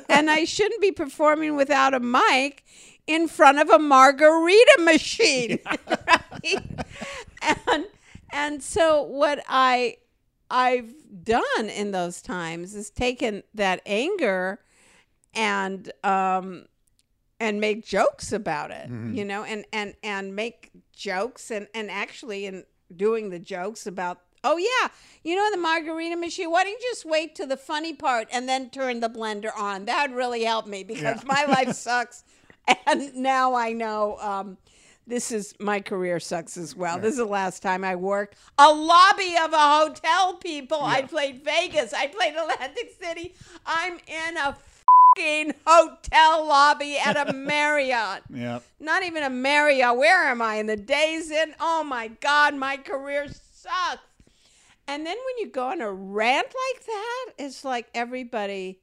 and 0.08 0.30
I 0.32 0.46
shouldn't 0.46 0.80
be 0.80 0.94
performing 0.94 1.58
without 1.58 1.94
a 1.94 2.00
mic 2.00 2.64
in 3.08 3.28
front 3.28 3.60
of 3.60 3.70
a 3.70 3.78
margarita 3.78 4.78
machine. 4.80 5.60
right? 5.66 6.64
And 7.68 7.86
and 8.32 8.64
so 8.64 9.04
what 9.04 9.44
I 9.50 9.98
I've 10.50 10.94
done 11.24 11.70
in 11.70 11.92
those 11.92 12.22
times 12.22 12.76
is 12.76 12.90
taken 12.90 13.44
that 13.54 13.82
anger 13.86 14.60
and 15.34 15.92
um 16.04 16.66
and 17.40 17.62
make 17.62 17.86
jokes 17.86 18.34
about 18.34 18.72
it, 18.72 18.90
you 18.90 19.24
know, 19.24 19.44
and 19.44 19.66
and 19.72 19.94
and 20.04 20.36
make 20.36 20.72
jokes 20.94 21.52
and 21.52 21.68
and 21.74 21.90
actually 21.90 22.46
in 22.46 22.66
doing 22.96 23.30
the 23.30 23.40
jokes 23.40 23.86
about 23.88 24.22
oh 24.44 24.58
yeah, 24.58 24.90
you 25.24 25.36
know 25.36 25.50
the 25.52 25.58
margarita 25.58 26.16
machine. 26.18 26.50
Why 26.52 26.64
don't 26.64 26.74
you 26.74 26.90
just 26.92 27.06
wait 27.06 27.36
to 27.36 27.46
the 27.46 27.58
funny 27.58 27.94
part 27.94 28.28
and 28.32 28.50
then 28.50 28.70
turn 28.70 29.00
the 29.00 29.10
blender 29.10 29.52
on? 29.58 29.86
That 29.86 30.10
would 30.10 30.18
really 30.18 30.44
help 30.44 30.66
me 30.68 30.84
because 30.84 31.18
Yeah. 31.24 31.28
my 31.28 31.46
life 31.46 31.74
sucks, 31.76 32.24
and 32.88 33.16
now 33.16 33.54
I 33.54 33.72
know. 33.74 34.18
Um, 34.20 34.58
this 35.10 35.32
is 35.32 35.56
my 35.60 35.82
career 35.82 36.20
sucks 36.20 36.56
as 36.56 36.76
well. 36.76 37.00
This 37.00 37.14
is 37.14 37.18
the 37.18 37.26
last 37.26 37.62
time 37.64 37.84
I 37.84 37.96
worked 37.96 38.36
a 38.58 38.72
lobby 38.72 39.36
of 39.44 39.52
a 39.52 39.58
hotel. 39.58 40.36
People, 40.36 40.82
I 40.82 41.02
played 41.02 41.44
Vegas. 41.44 41.94
I 41.94 42.08
played 42.08 42.36
Atlantic 42.36 42.96
City. 43.02 43.34
I'm 43.66 43.94
in 44.08 44.38
a 44.38 44.56
fucking 45.16 45.56
hotel 45.66 46.46
lobby 46.46 46.98
at 46.98 47.30
a 47.30 47.34
Marriott 47.34 48.22
yeah. 48.30 48.60
not 48.80 49.04
even 49.04 49.24
a 49.24 49.30
Marriott. 49.30 49.98
Where 49.98 50.28
am 50.28 50.42
I 50.42 50.56
in 50.56 50.68
the 50.68 50.78
Days 50.78 51.32
Inn? 51.32 51.56
Oh 51.60 51.84
my 51.84 52.10
God, 52.10 52.54
my 52.54 52.78
career 52.78 53.28
sucks. 53.28 54.04
And 54.88 55.06
then 55.06 55.18
when 55.18 55.38
you 55.40 55.52
go 55.52 55.70
on 55.70 55.82
a 55.82 55.92
rant 55.92 56.48
like 56.48 56.86
that, 56.86 57.26
it's 57.38 57.66
like 57.66 57.88
everybody 57.94 58.80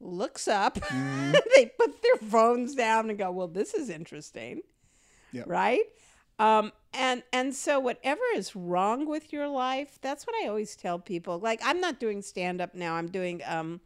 looks 0.00 0.46
up, 0.46 0.78
mm-hmm. 0.78 1.32
they 1.56 1.66
put 1.66 2.02
their 2.02 2.28
phones 2.28 2.74
down 2.74 3.10
and 3.10 3.18
go, 3.18 3.30
"Well, 3.30 3.48
this 3.48 3.74
is 3.74 3.90
interesting." 3.90 4.62
Yep. 5.32 5.44
Right? 5.48 5.84
Um, 6.38 6.72
and 6.94 7.22
and 7.32 7.54
so 7.54 7.80
whatever 7.80 8.22
is 8.34 8.54
wrong 8.54 9.06
with 9.06 9.32
your 9.32 9.48
life, 9.48 9.98
that's 10.00 10.26
what 10.26 10.36
I 10.42 10.48
always 10.48 10.76
tell 10.76 10.98
people. 10.98 11.38
Like 11.38 11.60
I'm 11.64 11.80
not 11.80 11.98
doing 11.98 12.22
stand 12.22 12.60
up 12.60 12.74
now. 12.74 12.94
I'm 12.94 13.08
doing 13.08 13.42
um, 13.46 13.80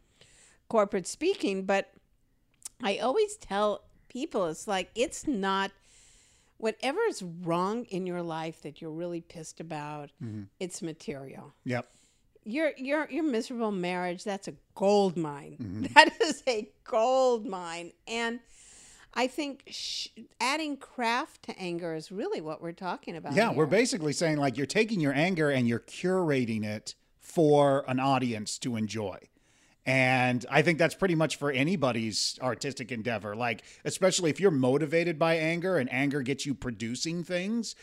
corporate 0.69 1.07
speaking, 1.07 1.65
but 1.65 1.91
I 2.81 2.97
always 2.97 3.35
tell 3.37 3.83
people 4.07 4.47
it's 4.47 4.67
like 4.67 4.89
it's 4.95 5.27
not 5.27 5.71
whatever 6.57 6.99
is 7.09 7.21
wrong 7.21 7.83
in 7.85 8.07
your 8.07 8.21
life 8.21 8.61
that 8.61 8.81
you're 8.81 8.91
really 8.91 9.19
pissed 9.19 9.59
about, 9.59 10.11
it's 10.59 10.81
material. 10.81 11.53
Yep. 11.65 11.87
Your 12.45 12.71
your 12.77 13.09
your 13.09 13.23
miserable 13.23 13.71
marriage, 13.71 14.23
that's 14.23 14.47
a 14.47 14.53
gold 14.75 15.17
mine. 15.17 15.89
That 15.93 16.21
is 16.21 16.43
a 16.47 16.69
gold 16.83 17.45
mine. 17.45 17.91
And 18.07 18.39
I 19.13 19.27
think 19.27 19.63
sh- 19.67 20.07
adding 20.41 20.77
craft 20.77 21.43
to 21.43 21.59
anger 21.59 21.93
is 21.93 22.11
really 22.11 22.41
what 22.41 22.61
we're 22.61 22.71
talking 22.71 23.15
about. 23.15 23.33
Yeah, 23.33 23.51
we're 23.51 23.65
basically 23.65 24.13
saying 24.13 24.37
like 24.37 24.57
you're 24.57 24.65
taking 24.65 24.99
your 24.99 25.13
anger 25.13 25.49
and 25.49 25.67
you're 25.67 25.79
curating 25.79 26.63
it 26.63 26.95
for 27.19 27.85
an 27.87 27.99
audience 27.99 28.57
to 28.59 28.75
enjoy. 28.75 29.17
And 29.85 30.45
I 30.49 30.61
think 30.61 30.79
that's 30.79 30.95
pretty 30.95 31.15
much 31.15 31.35
for 31.35 31.51
anybody's 31.51 32.39
artistic 32.41 32.91
endeavor. 32.91 33.35
Like, 33.35 33.63
especially 33.83 34.29
if 34.29 34.39
you're 34.39 34.51
motivated 34.51 35.19
by 35.19 35.35
anger 35.35 35.77
and 35.77 35.91
anger 35.91 36.21
gets 36.21 36.45
you 36.45 36.53
producing 36.53 37.23
things, 37.23 37.75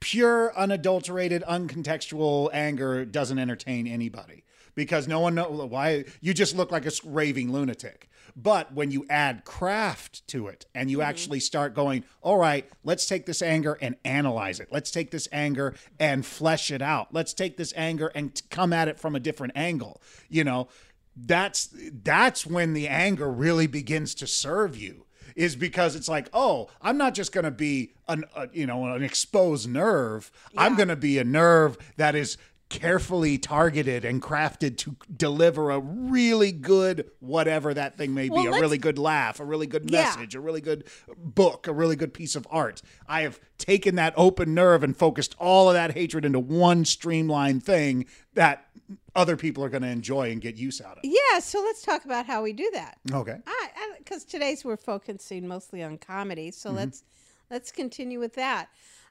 pure, 0.00 0.56
unadulterated, 0.56 1.42
uncontextual 1.46 2.48
anger 2.52 3.04
doesn't 3.04 3.38
entertain 3.38 3.86
anybody 3.86 4.44
because 4.74 5.06
no 5.06 5.20
one 5.20 5.34
knows 5.34 5.70
why 5.70 6.04
you 6.20 6.32
just 6.32 6.56
look 6.56 6.72
like 6.72 6.86
a 6.86 6.92
raving 7.04 7.52
lunatic. 7.52 8.08
But 8.36 8.74
when 8.74 8.90
you 8.90 9.06
add 9.08 9.44
craft 9.44 10.28
to 10.28 10.48
it 10.48 10.66
and 10.74 10.90
you 10.90 11.00
actually 11.00 11.40
start 11.40 11.74
going, 11.74 12.04
all 12.20 12.36
right, 12.36 12.68
let's 12.84 13.06
take 13.06 13.24
this 13.24 13.40
anger 13.40 13.78
and 13.80 13.96
analyze 14.04 14.60
it. 14.60 14.68
Let's 14.70 14.90
take 14.90 15.10
this 15.10 15.26
anger 15.32 15.74
and 15.98 16.24
flesh 16.24 16.70
it 16.70 16.82
out. 16.82 17.14
Let's 17.14 17.32
take 17.32 17.56
this 17.56 17.72
anger 17.76 18.12
and 18.14 18.34
t- 18.34 18.44
come 18.50 18.74
at 18.74 18.88
it 18.88 19.00
from 19.00 19.16
a 19.16 19.20
different 19.20 19.54
angle. 19.56 20.02
You 20.28 20.44
know, 20.44 20.68
that's 21.16 21.74
that's 22.02 22.46
when 22.46 22.74
the 22.74 22.88
anger 22.88 23.30
really 23.30 23.66
begins 23.66 24.14
to 24.16 24.26
serve 24.26 24.76
you 24.76 25.06
is 25.34 25.56
because 25.56 25.96
it's 25.96 26.08
like, 26.08 26.28
oh, 26.32 26.68
I'm 26.82 26.98
not 26.98 27.14
just 27.14 27.32
going 27.32 27.44
to 27.44 27.50
be 27.50 27.92
an 28.06 28.24
uh, 28.34 28.46
you 28.52 28.66
know 28.66 28.94
an 28.94 29.02
exposed 29.02 29.68
nerve. 29.68 30.30
I'm 30.58 30.76
going 30.76 30.88
to 30.88 30.96
be 30.96 31.18
a 31.18 31.24
nerve 31.24 31.78
that 31.96 32.14
is 32.14 32.36
carefully 32.68 33.38
targeted 33.38 34.04
and 34.04 34.20
crafted 34.20 34.76
to 34.76 34.96
deliver 35.16 35.70
a 35.70 35.78
really 35.78 36.50
good 36.50 37.08
whatever 37.20 37.72
that 37.72 37.96
thing 37.96 38.12
may 38.12 38.24
be, 38.24 38.30
Well, 38.34 38.54
a 38.54 38.60
really 38.60 38.78
good 38.78 38.98
laugh, 38.98 39.38
a 39.38 39.44
really 39.44 39.68
good 39.68 39.88
Yeah. 39.88 40.02
message, 40.02 40.34
a 40.34 40.40
really 40.40 40.60
good 40.60 40.84
book, 41.16 41.68
a 41.68 41.72
really 41.72 41.94
good 41.94 42.12
piece 42.12 42.34
of 42.34 42.46
art. 42.50 42.82
I 43.08 43.22
have 43.22 43.38
taken 43.56 43.94
that 43.96 44.14
open 44.16 44.52
nerve 44.52 44.82
and 44.82 44.96
focused 44.96 45.36
all 45.38 45.68
of 45.68 45.74
that 45.74 45.92
hatred 45.92 46.24
into 46.24 46.40
one 46.40 46.84
streamlined 46.84 47.62
thing 47.64 48.06
that 48.34 48.66
other 49.14 49.36
people 49.36 49.64
are 49.64 49.68
going 49.68 49.82
to 49.82 49.88
enjoy 49.88 50.30
and 50.30 50.40
get 50.40 50.56
use 50.56 50.80
out 50.80 50.98
of. 50.98 51.04
Yeah, 51.04 51.38
so 51.38 51.60
let's 51.60 51.82
talk 51.82 52.04
about 52.04 52.26
how 52.26 52.42
we 52.42 52.52
do 52.52 52.68
that. 52.74 52.98
Okay. 53.12 53.38
I 53.46 53.94
because 53.98 54.24
today's 54.24 54.64
we're 54.64 54.76
focusing 54.76 55.48
mostly 55.48 55.82
on 55.82 55.98
comedy, 55.98 56.50
so 56.50 56.70
let's 56.70 57.02
let's 57.50 57.72
continue 57.72 58.20
with 58.20 58.34
that. 58.34 58.68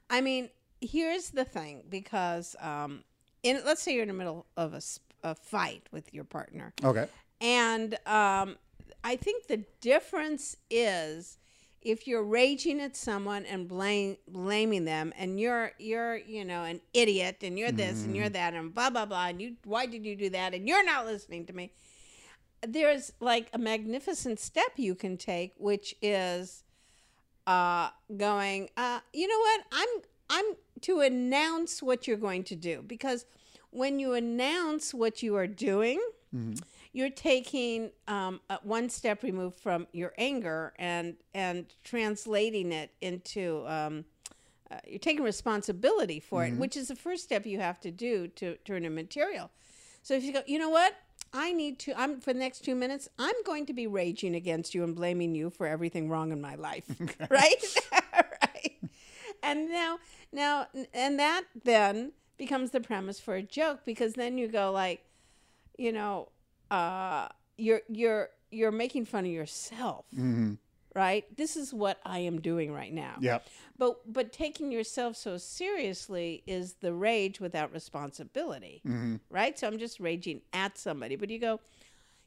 I 0.08 0.20
mean, 0.20 0.50
here's 0.80 1.30
the 1.30 1.44
thing 1.44 1.82
because 1.88 2.54
um, 2.60 3.02
in 3.46 3.62
let's 3.64 3.82
say 3.82 3.92
you're 3.94 4.02
in 4.02 4.08
the 4.08 4.14
middle 4.14 4.46
of 4.56 4.74
a, 4.74 4.82
a 5.22 5.34
fight 5.34 5.82
with 5.92 6.12
your 6.12 6.24
partner, 6.24 6.72
Okay. 6.82 7.06
and 7.40 7.94
um, 8.06 8.56
I 9.04 9.16
think 9.16 9.46
the 9.46 9.64
difference 9.80 10.56
is 10.70 11.38
if 11.82 12.08
you're 12.08 12.24
raging 12.24 12.80
at 12.80 12.96
someone 12.96 13.46
and 13.46 13.68
blame, 13.68 14.16
blaming 14.26 14.84
them, 14.84 15.12
and 15.16 15.38
you're 15.38 15.72
you're 15.78 16.16
you 16.16 16.44
know 16.44 16.64
an 16.64 16.80
idiot, 16.92 17.36
and 17.42 17.58
you're 17.58 17.72
this 17.72 18.04
and 18.04 18.16
you're 18.16 18.28
that, 18.28 18.54
and 18.54 18.74
blah 18.74 18.90
blah 18.90 19.06
blah, 19.06 19.26
and 19.28 19.40
you 19.40 19.56
why 19.64 19.86
did 19.86 20.04
you 20.04 20.16
do 20.16 20.28
that, 20.30 20.52
and 20.54 20.66
you're 20.68 20.84
not 20.84 21.06
listening 21.06 21.46
to 21.46 21.52
me. 21.52 21.70
There's 22.66 23.12
like 23.20 23.48
a 23.52 23.58
magnificent 23.58 24.40
step 24.40 24.72
you 24.76 24.94
can 24.96 25.16
take, 25.16 25.52
which 25.58 25.94
is 26.02 26.64
uh, 27.46 27.90
going. 28.16 28.70
Uh, 28.76 29.00
you 29.12 29.28
know 29.28 29.38
what? 29.38 29.60
I'm 29.72 29.88
I'm 30.30 30.44
to 30.82 31.00
announce 31.00 31.82
what 31.82 32.06
you're 32.06 32.16
going 32.16 32.44
to 32.44 32.56
do 32.56 32.82
because 32.86 33.24
when 33.70 33.98
you 33.98 34.14
announce 34.14 34.92
what 34.94 35.22
you 35.22 35.36
are 35.36 35.46
doing, 35.46 36.00
you're 36.92 37.10
taking 37.10 37.90
um, 38.08 38.40
one 38.62 38.88
step 38.88 39.22
removed 39.22 39.58
from 39.60 39.86
your 39.92 40.12
anger 40.18 40.72
and 40.78 41.16
and 41.34 41.66
translating 41.84 42.72
it 42.72 42.90
into 43.00 43.64
um, 43.66 44.04
uh, 44.70 44.76
you're 44.86 44.98
taking 44.98 45.22
responsibility 45.24 46.18
for 46.20 46.44
it, 46.44 46.54
which 46.58 46.76
is 46.76 46.88
the 46.88 46.96
first 46.96 47.22
step 47.24 47.46
you 47.46 47.58
have 47.60 47.80
to 47.80 47.90
do 47.90 48.26
to 48.28 48.56
turn 48.64 48.78
into 48.78 48.90
material. 48.90 49.50
So 50.02 50.14
if 50.14 50.24
you 50.24 50.32
go, 50.32 50.42
you 50.46 50.58
know 50.58 50.70
what? 50.70 50.94
I 51.32 51.52
need 51.52 51.78
to. 51.80 51.98
I'm 52.00 52.20
for 52.20 52.32
the 52.32 52.38
next 52.38 52.64
two 52.64 52.74
minutes. 52.74 53.08
I'm 53.18 53.34
going 53.44 53.66
to 53.66 53.72
be 53.74 53.86
raging 53.86 54.34
against 54.34 54.74
you 54.74 54.82
and 54.84 54.94
blaming 54.94 55.34
you 55.34 55.50
for 55.50 55.66
everything 55.66 56.08
wrong 56.08 56.32
in 56.32 56.40
my 56.40 56.54
life, 56.54 56.84
right. 57.30 57.64
And 59.42 59.68
now, 59.68 59.98
now, 60.32 60.66
and 60.92 61.18
that 61.18 61.44
then 61.64 62.12
becomes 62.38 62.70
the 62.70 62.80
premise 62.80 63.18
for 63.18 63.34
a 63.34 63.42
joke 63.42 63.80
because 63.84 64.14
then 64.14 64.38
you 64.38 64.48
go 64.48 64.70
like, 64.72 65.04
you 65.78 65.92
know, 65.92 66.28
uh, 66.70 67.28
you're 67.56 67.82
you're 67.88 68.28
you're 68.50 68.72
making 68.72 69.04
fun 69.04 69.24
of 69.24 69.30
yourself, 69.30 70.06
right? 70.94 71.24
This 71.36 71.56
is 71.56 71.72
what 71.74 71.98
I 72.04 72.20
am 72.20 72.40
doing 72.40 72.72
right 72.72 72.92
now. 72.92 73.16
Yep. 73.20 73.46
But 73.78 74.12
but 74.12 74.32
taking 74.32 74.72
yourself 74.72 75.16
so 75.16 75.36
seriously 75.36 76.42
is 76.46 76.74
the 76.80 76.92
rage 76.94 77.40
without 77.40 77.72
responsibility, 77.72 78.82
right? 79.30 79.58
So 79.58 79.66
I'm 79.66 79.78
just 79.78 80.00
raging 80.00 80.42
at 80.52 80.78
somebody, 80.78 81.16
but 81.16 81.30
you 81.30 81.38
go, 81.38 81.60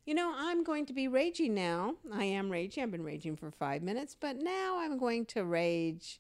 you 0.06 0.14
know, 0.14 0.34
I'm 0.36 0.64
going 0.64 0.86
to 0.88 0.94
be 0.94 1.08
raging 1.08 1.54
now. 1.54 1.96
I 2.12 2.26
am 2.26 2.50
raging. 2.52 2.84
I've 2.84 2.92
been 2.92 3.04
raging 3.04 3.36
for 3.36 3.52
five 3.52 3.82
minutes, 3.84 4.16
but 4.20 4.38
now 4.38 4.80
I'm 4.80 4.98
going 4.98 5.26
to 5.28 5.44
rage 5.44 6.20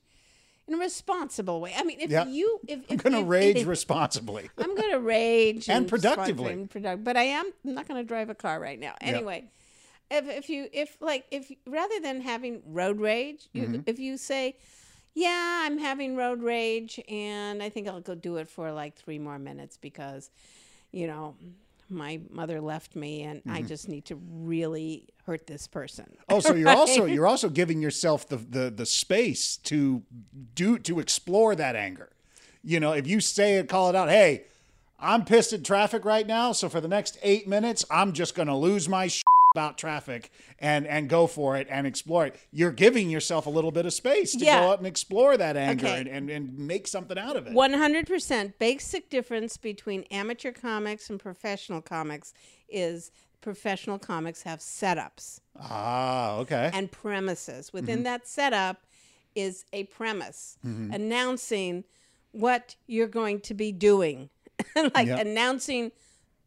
in 0.69 0.75
a 0.75 0.77
responsible 0.77 1.59
way. 1.59 1.73
I 1.75 1.83
mean, 1.83 1.99
if 1.99 2.11
Yep. 2.11 2.27
you, 2.29 2.59
if, 2.67 2.79
I'm 2.89 2.97
going 2.97 3.13
to 3.15 3.23
rage 3.23 3.57
if- 3.57 3.67
responsibly. 3.67 4.49
I'm 4.57 4.75
going 4.75 4.91
to 4.91 4.99
rage 4.99 5.67
And 5.69 5.91
respond- 5.91 6.15
productively. 6.15 6.53
and 6.53 6.69
product- 6.69 7.03
but 7.03 7.17
I 7.17 7.23
am 7.23 7.51
I'm 7.65 7.73
not 7.73 7.87
going 7.87 8.01
to 8.01 8.07
drive 8.07 8.29
a 8.29 8.35
car 8.35 8.59
right 8.59 8.79
now. 8.79 8.93
Anyway, 9.01 9.45
if 10.11 10.27
if 10.29 10.49
you 10.49 10.67
if 10.71 10.97
like 11.01 11.25
if 11.31 11.51
rather 11.67 11.99
than 11.99 12.21
having 12.21 12.61
road 12.65 12.99
rage, 12.99 13.49
you, 13.53 13.63
Mm-hmm. 13.63 13.81
if 13.87 13.99
you 13.99 14.17
say, 14.17 14.55
"Yeah, 15.13 15.61
I'm 15.65 15.77
having 15.79 16.15
road 16.15 16.41
rage, 16.43 16.99
and 17.09 17.61
I 17.63 17.69
think 17.69 17.87
I'll 17.87 18.01
go 18.01 18.15
do 18.15 18.37
it 18.37 18.47
for 18.47 18.71
like 18.71 18.95
three 18.95 19.19
more 19.19 19.39
minutes 19.39 19.75
because, 19.77 20.29
you 20.91 21.07
know." 21.07 21.35
My 21.89 22.19
mother 22.29 22.61
left 22.61 22.95
me, 22.95 23.23
and 23.23 23.41
I 23.49 23.61
just 23.61 23.89
need 23.89 24.05
to 24.05 24.15
really 24.15 25.07
hurt 25.25 25.47
this 25.47 25.67
person. 25.67 26.05
Mm-hmm. 26.05 26.33
Oh, 26.33 26.39
so 26.39 26.53
you're 26.53 26.69
also 26.77 27.05
you're 27.05 27.27
also 27.27 27.49
giving 27.49 27.81
yourself 27.81 28.27
the, 28.27 28.37
the 28.37 28.69
the 28.69 28.85
space 28.85 29.57
to 29.57 30.03
do 30.55 30.77
to 30.79 30.99
explore 30.99 31.55
that 31.55 31.75
anger. 31.75 32.09
You 32.63 32.79
know, 32.79 32.91
if 32.91 33.07
you 33.07 33.21
say 33.21 33.55
it, 33.55 33.69
call 33.69 33.89
it 33.89 33.95
out. 33.95 34.09
Hey, 34.09 34.45
I'm 34.99 35.23
pissed 35.23 35.53
at 35.53 35.63
traffic 35.63 36.03
right 36.03 36.27
now, 36.27 36.51
so 36.51 36.67
for 36.67 36.81
the 36.81 36.87
next 36.87 37.17
eight 37.23 37.47
minutes, 37.47 37.85
I'm 37.89 38.13
just 38.13 38.35
going 38.35 38.47
to 38.47 38.55
lose 38.55 38.89
my 38.89 39.07
shit 39.07 39.23
about 39.59 39.77
traffic 39.77 40.31
and 40.57 40.87
and 40.87 41.09
go 41.09 41.27
for 41.27 41.57
it 41.57 41.67
and 41.69 41.85
explore 41.85 42.25
it. 42.27 42.35
You're 42.51 42.71
giving 42.71 43.09
yourself 43.09 43.45
a 43.45 43.49
little 43.49 43.71
bit 43.71 43.85
of 43.85 43.93
space 43.93 44.31
to 44.33 44.45
Yeah. 44.45 44.61
go 44.61 44.71
out 44.71 44.77
and 44.77 44.87
explore 44.87 45.35
that 45.35 45.57
anger 45.57 45.85
Okay. 45.85 45.99
and, 45.99 46.07
and 46.07 46.29
and 46.29 46.57
make 46.57 46.87
something 46.87 47.17
out 47.17 47.35
of 47.35 47.45
it. 47.47 47.53
One 47.53 47.73
hundred 47.73 48.07
percent. 48.07 48.57
Basic 48.57 49.09
difference 49.09 49.57
between 49.57 50.03
amateur 50.11 50.51
comics 50.53 51.09
and 51.09 51.19
professional 51.19 51.81
comics 51.81 52.33
is 52.69 53.11
professional 53.41 53.99
comics 53.99 54.43
have 54.43 54.59
setups 54.59 55.39
Ah, 55.59 56.37
okay. 56.37 56.71
and 56.73 56.89
premises. 56.91 57.73
Within 57.73 58.03
that 58.03 58.27
setup 58.27 58.85
is 59.35 59.65
a 59.73 59.83
premise 59.85 60.57
announcing 60.63 61.83
what 62.31 62.75
you're 62.87 63.07
going 63.07 63.39
to 63.41 63.53
be 63.53 63.71
doing, 63.71 64.29
like 64.95 65.07
Yep. 65.07 65.19
announcing 65.25 65.91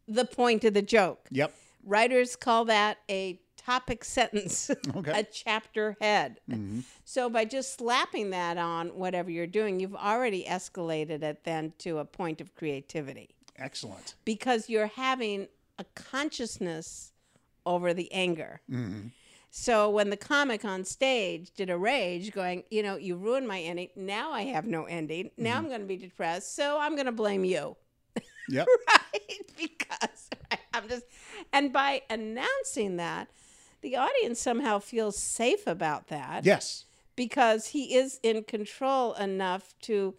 the 0.08 0.24
point 0.24 0.64
of 0.64 0.74
the 0.74 0.82
joke. 0.82 1.26
Yep. 1.30 1.54
Writers 1.84 2.36
call 2.36 2.64
that 2.66 2.98
a 3.10 3.40
topic 3.56 4.04
sentence, 4.18 4.70
Okay. 4.94 5.20
a 5.20 5.24
chapter 5.24 5.96
head. 6.00 6.40
Mm-hmm. 6.50 6.80
So 7.04 7.28
by 7.30 7.44
just 7.44 7.76
slapping 7.78 8.30
that 8.30 8.58
on 8.58 8.88
whatever 8.90 9.30
you're 9.30 9.46
doing, 9.46 9.80
you've 9.80 9.94
already 9.94 10.44
escalated 10.44 11.22
it 11.22 11.44
then 11.44 11.72
to 11.78 11.98
a 11.98 12.04
point 12.04 12.40
of 12.40 12.54
creativity 12.54 13.34
Excellent. 13.58 14.14
because 14.24 14.68
you're 14.68 14.86
having 14.88 15.48
a 15.78 15.84
consciousness 15.94 17.12
over 17.64 17.94
the 17.94 18.10
anger. 18.12 18.60
Mm-hmm. 18.70 19.08
So 19.54 19.90
when 19.90 20.08
the 20.08 20.16
comic 20.16 20.64
on 20.64 20.82
stage 20.84 21.50
did 21.54 21.68
a 21.68 21.76
rage, 21.76 22.32
going, 22.32 22.64
you 22.70 22.82
know, 22.82 22.96
you 22.96 23.16
ruined 23.16 23.46
my 23.46 23.60
ending. 23.60 23.90
Now 23.94 24.32
I 24.32 24.42
have 24.44 24.66
no 24.66 24.84
ending. 24.84 25.30
Now 25.36 25.50
mm-hmm. 25.50 25.58
I'm 25.58 25.68
going 25.68 25.80
to 25.82 25.86
be 25.86 25.98
depressed. 25.98 26.56
So 26.56 26.78
I'm 26.80 26.94
going 26.94 27.06
to 27.06 27.12
blame 27.12 27.44
you 27.44 27.76
Yep. 28.48 28.66
right? 28.88 29.20
Because 29.58 30.28
right, 30.50 30.58
I'm 30.74 30.88
just, 30.88 31.04
and 31.52 31.72
by 31.72 32.02
announcing 32.08 32.96
that, 32.96 33.28
the 33.82 33.96
audience 33.96 34.40
somehow 34.40 34.78
feels 34.78 35.18
safe 35.18 35.66
about 35.66 36.08
that 36.08 36.44
yes. 36.44 36.84
because 37.16 37.68
he 37.68 37.94
is 37.94 38.20
in 38.22 38.44
control 38.44 39.12
enough 39.14 39.74
to 39.82 40.14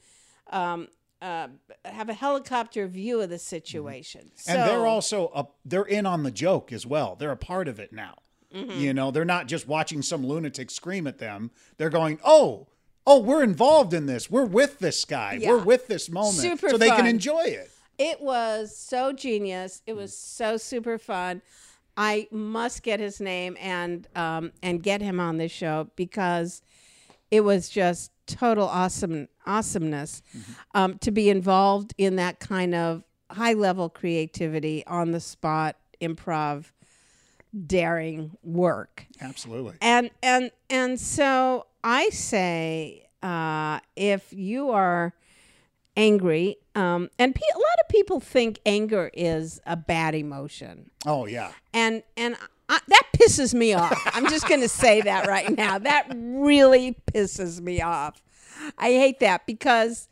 um, 0.52 0.90
uh, 1.22 1.48
have 1.86 2.10
a 2.10 2.14
helicopter 2.14 2.86
view 2.88 3.22
of 3.22 3.30
the 3.30 3.40
situation. 3.40 4.32
and 4.48 4.70
they're 4.70 4.86
also 4.86 5.32
a, 5.34 5.46
they're 5.66 5.84
in 5.84 6.06
on 6.06 6.24
the 6.24 6.32
joke 6.32 6.74
as 6.74 6.86
well. 6.86 7.16
They're 7.16 7.32
a 7.32 7.38
part 7.38 7.68
of 7.68 7.80
it 7.80 7.94
now. 7.94 8.16
Mm-hmm. 8.54 8.80
You 8.80 8.94
know, 8.94 9.10
they're 9.10 9.26
not 9.26 9.48
just 9.48 9.68
watching 9.68 10.02
some 10.02 10.26
lunatic 10.26 10.70
scream 10.70 11.08
at 11.08 11.18
them. 11.18 11.50
They're 11.78 11.90
going, 11.90 12.20
"Oh, 12.24 12.68
oh, 13.08 13.20
we're 13.20 13.42
involved 13.42 13.94
in 13.96 14.06
this. 14.06 14.30
We're 14.30 14.46
with 14.46 14.78
this 14.78 15.06
guy. 15.06 15.40
Yeah. 15.42 15.50
We're 15.50 15.64
with 15.64 15.88
this 15.88 16.08
moment, 16.08 16.36
Super 16.36 16.70
so 16.70 16.78
they 16.78 16.90
can 16.90 17.08
enjoy 17.08 17.46
it." 17.46 17.72
It 17.98 18.22
was 18.22 18.76
so 18.76 19.14
genius. 19.14 19.82
It 19.86 19.94
was 19.94 20.16
so 20.16 20.58
super 20.58 20.98
fun. 20.98 21.42
I 21.96 22.28
must 22.32 22.82
get 22.84 23.00
his 23.00 23.22
name 23.22 23.56
and 23.60 24.08
um, 24.16 24.52
and 24.64 24.82
get 24.82 25.02
him 25.02 25.20
on 25.20 25.38
this 25.38 25.52
show 25.52 25.90
because 25.96 26.62
it 27.30 27.42
was 27.42 27.70
just 27.70 28.12
total 28.26 28.68
awesome 28.68 29.28
awesomeness 29.46 30.22
um, 30.74 30.98
to 31.00 31.12
be 31.12 31.30
involved 31.30 31.94
in 31.98 32.16
that 32.16 32.40
kind 32.40 32.74
of 32.74 33.04
high 33.30 33.54
level 33.54 33.90
creativity 33.90 34.84
on 34.88 35.12
the 35.12 35.20
spot 35.20 35.76
improv 36.02 36.72
daring 37.68 38.32
work 38.44 39.06
Absolutely. 39.22 39.74
and 39.82 40.10
and 40.24 40.52
and 40.70 41.00
so 41.00 41.68
I 41.84 42.10
say, 42.10 43.08
uh, 43.22 43.80
if 43.96 44.32
you 44.32 44.72
are 44.72 45.14
angry, 45.96 46.58
um, 46.76 47.10
and 47.20 47.34
pe- 47.36 47.42
a 47.56 47.58
lot 47.58 47.76
of 47.84 47.90
people 47.90 48.20
think 48.20 48.60
anger 48.66 49.12
is 49.14 49.60
a 49.66 49.76
bad 49.78 50.16
emotion, 50.16 50.90
Oh 51.06 51.26
yeah. 51.26 51.52
and 51.74 52.04
and 52.18 52.36
I, 52.70 52.80
that 52.88 53.04
pisses 53.20 53.54
me 53.54 53.74
off. 53.74 54.00
I'm 54.16 54.28
just 54.30 54.48
going 54.48 54.62
to 54.62 54.70
say 54.70 55.02
that 55.02 55.28
right 55.28 55.56
now. 55.56 55.78
That 55.80 56.08
really 56.16 56.96
pisses 57.14 57.60
me 57.62 57.82
off. 57.82 58.22
I 58.78 58.88
hate 58.92 59.20
that 59.20 59.46
because, 59.46 60.08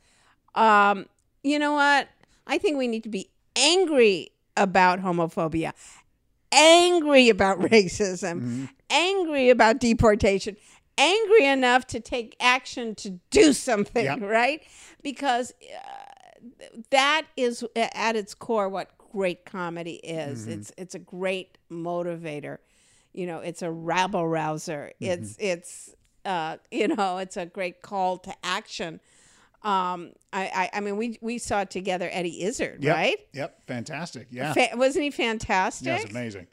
um, 0.54 1.06
you 1.44 1.58
know 1.60 1.74
what? 1.74 2.10
I 2.46 2.58
think 2.58 2.78
we 2.78 2.88
need 2.88 3.04
to 3.04 3.10
be 3.10 3.30
angry 3.56 4.32
about 4.58 5.00
homophobia, 5.00 5.72
angry 6.52 7.30
about 7.30 7.60
racism, 7.72 8.70
angry 8.89 9.50
about 9.50 9.80
deportation, 9.80 10.58
angry 11.02 11.46
enough 11.46 11.88
to 11.88 12.00
take 12.00 12.36
action 12.40 12.96
to 12.96 13.20
do 13.30 13.54
something, 13.54 14.06
Yep. 14.06 14.22
right? 14.22 14.62
Because 15.04 15.52
uh, 15.52 16.42
that 16.92 17.24
is 17.36 17.64
at 17.76 18.16
its 18.16 18.34
core 18.34 18.70
what 18.70 18.90
great 19.12 19.46
comedy 19.46 19.96
is. 19.96 20.48
It's 20.48 20.72
it's 20.78 20.96
a 20.96 21.00
great 21.00 21.58
motivator. 21.72 22.58
You 23.14 23.28
know, 23.28 23.40
it's 23.40 23.62
a 23.62 23.72
rabble 23.72 24.28
rouser. 24.28 24.92
It's 25.00 25.36
it's 25.40 25.94
uh, 26.26 26.58
you 26.72 26.88
know, 26.88 27.18
it's 27.18 27.38
a 27.38 27.46
great 27.46 27.82
call 27.82 28.18
to 28.20 28.34
action. 28.44 29.00
Um, 29.64 30.14
I, 30.34 30.70
I 30.74 30.78
I 30.78 30.80
mean, 30.80 30.98
we 30.98 31.18
we 31.22 31.38
saw 31.38 31.64
together 31.66 32.10
Eddie 32.12 32.44
Izzard, 32.44 32.84
Yep. 32.84 32.96
right? 32.96 33.18
Yep. 33.34 33.68
Fantastic. 33.68 34.28
Yeah. 34.32 34.54
Fa- 34.54 34.70
wasn't 34.76 35.04
he 35.04 35.12
fantastic? 35.12 35.88
yeah. 35.88 35.98
It's 36.02 36.10
amazing. 36.12 36.48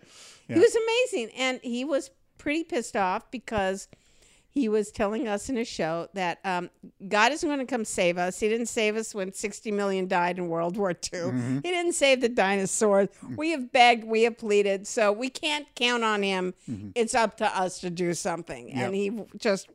He 0.49 0.55
was 0.59 0.75
amazing, 0.75 1.31
and 1.37 1.61
he 1.63 1.85
was 1.85 2.11
pretty 2.39 2.65
pissed 2.65 2.97
off 2.97 3.31
because 3.31 3.87
he 4.51 4.69
was 4.69 4.91
telling 4.91 5.29
us 5.29 5.49
in 5.49 5.59
a 5.59 5.65
show 5.65 6.09
that 6.15 6.39
um, 6.45 6.71
God 7.07 7.33
isn't 7.33 7.49
going 7.49 7.61
to 7.61 7.67
come 7.67 7.85
save 7.85 8.19
us. 8.19 8.41
He 8.41 8.49
didn't 8.49 8.67
save 8.67 8.97
us 8.97 9.15
when 9.15 9.33
60 9.33 9.71
million 9.73 10.09
died 10.09 10.39
in 10.39 10.49
World 10.49 10.77
War 10.77 10.91
II. 10.91 10.97
Mm-hmm. 11.21 11.55
He 11.57 11.71
didn't 11.71 11.93
save 11.93 12.21
the 12.21 12.29
dinosaurs. 12.29 13.09
We 13.37 13.51
have 13.51 13.71
begged, 13.71 14.05
we 14.05 14.23
have 14.23 14.39
pleaded, 14.39 14.87
so 14.87 15.13
we 15.13 15.29
can't 15.29 15.67
count 15.75 16.03
on 16.03 16.23
him. 16.23 16.55
It's 16.95 17.15
up 17.15 17.37
to 17.39 17.59
us 17.59 17.81
to 17.81 17.91
do 17.91 18.15
something. 18.15 18.73
And 18.73 18.95
he 18.95 19.25
just, 19.37 19.69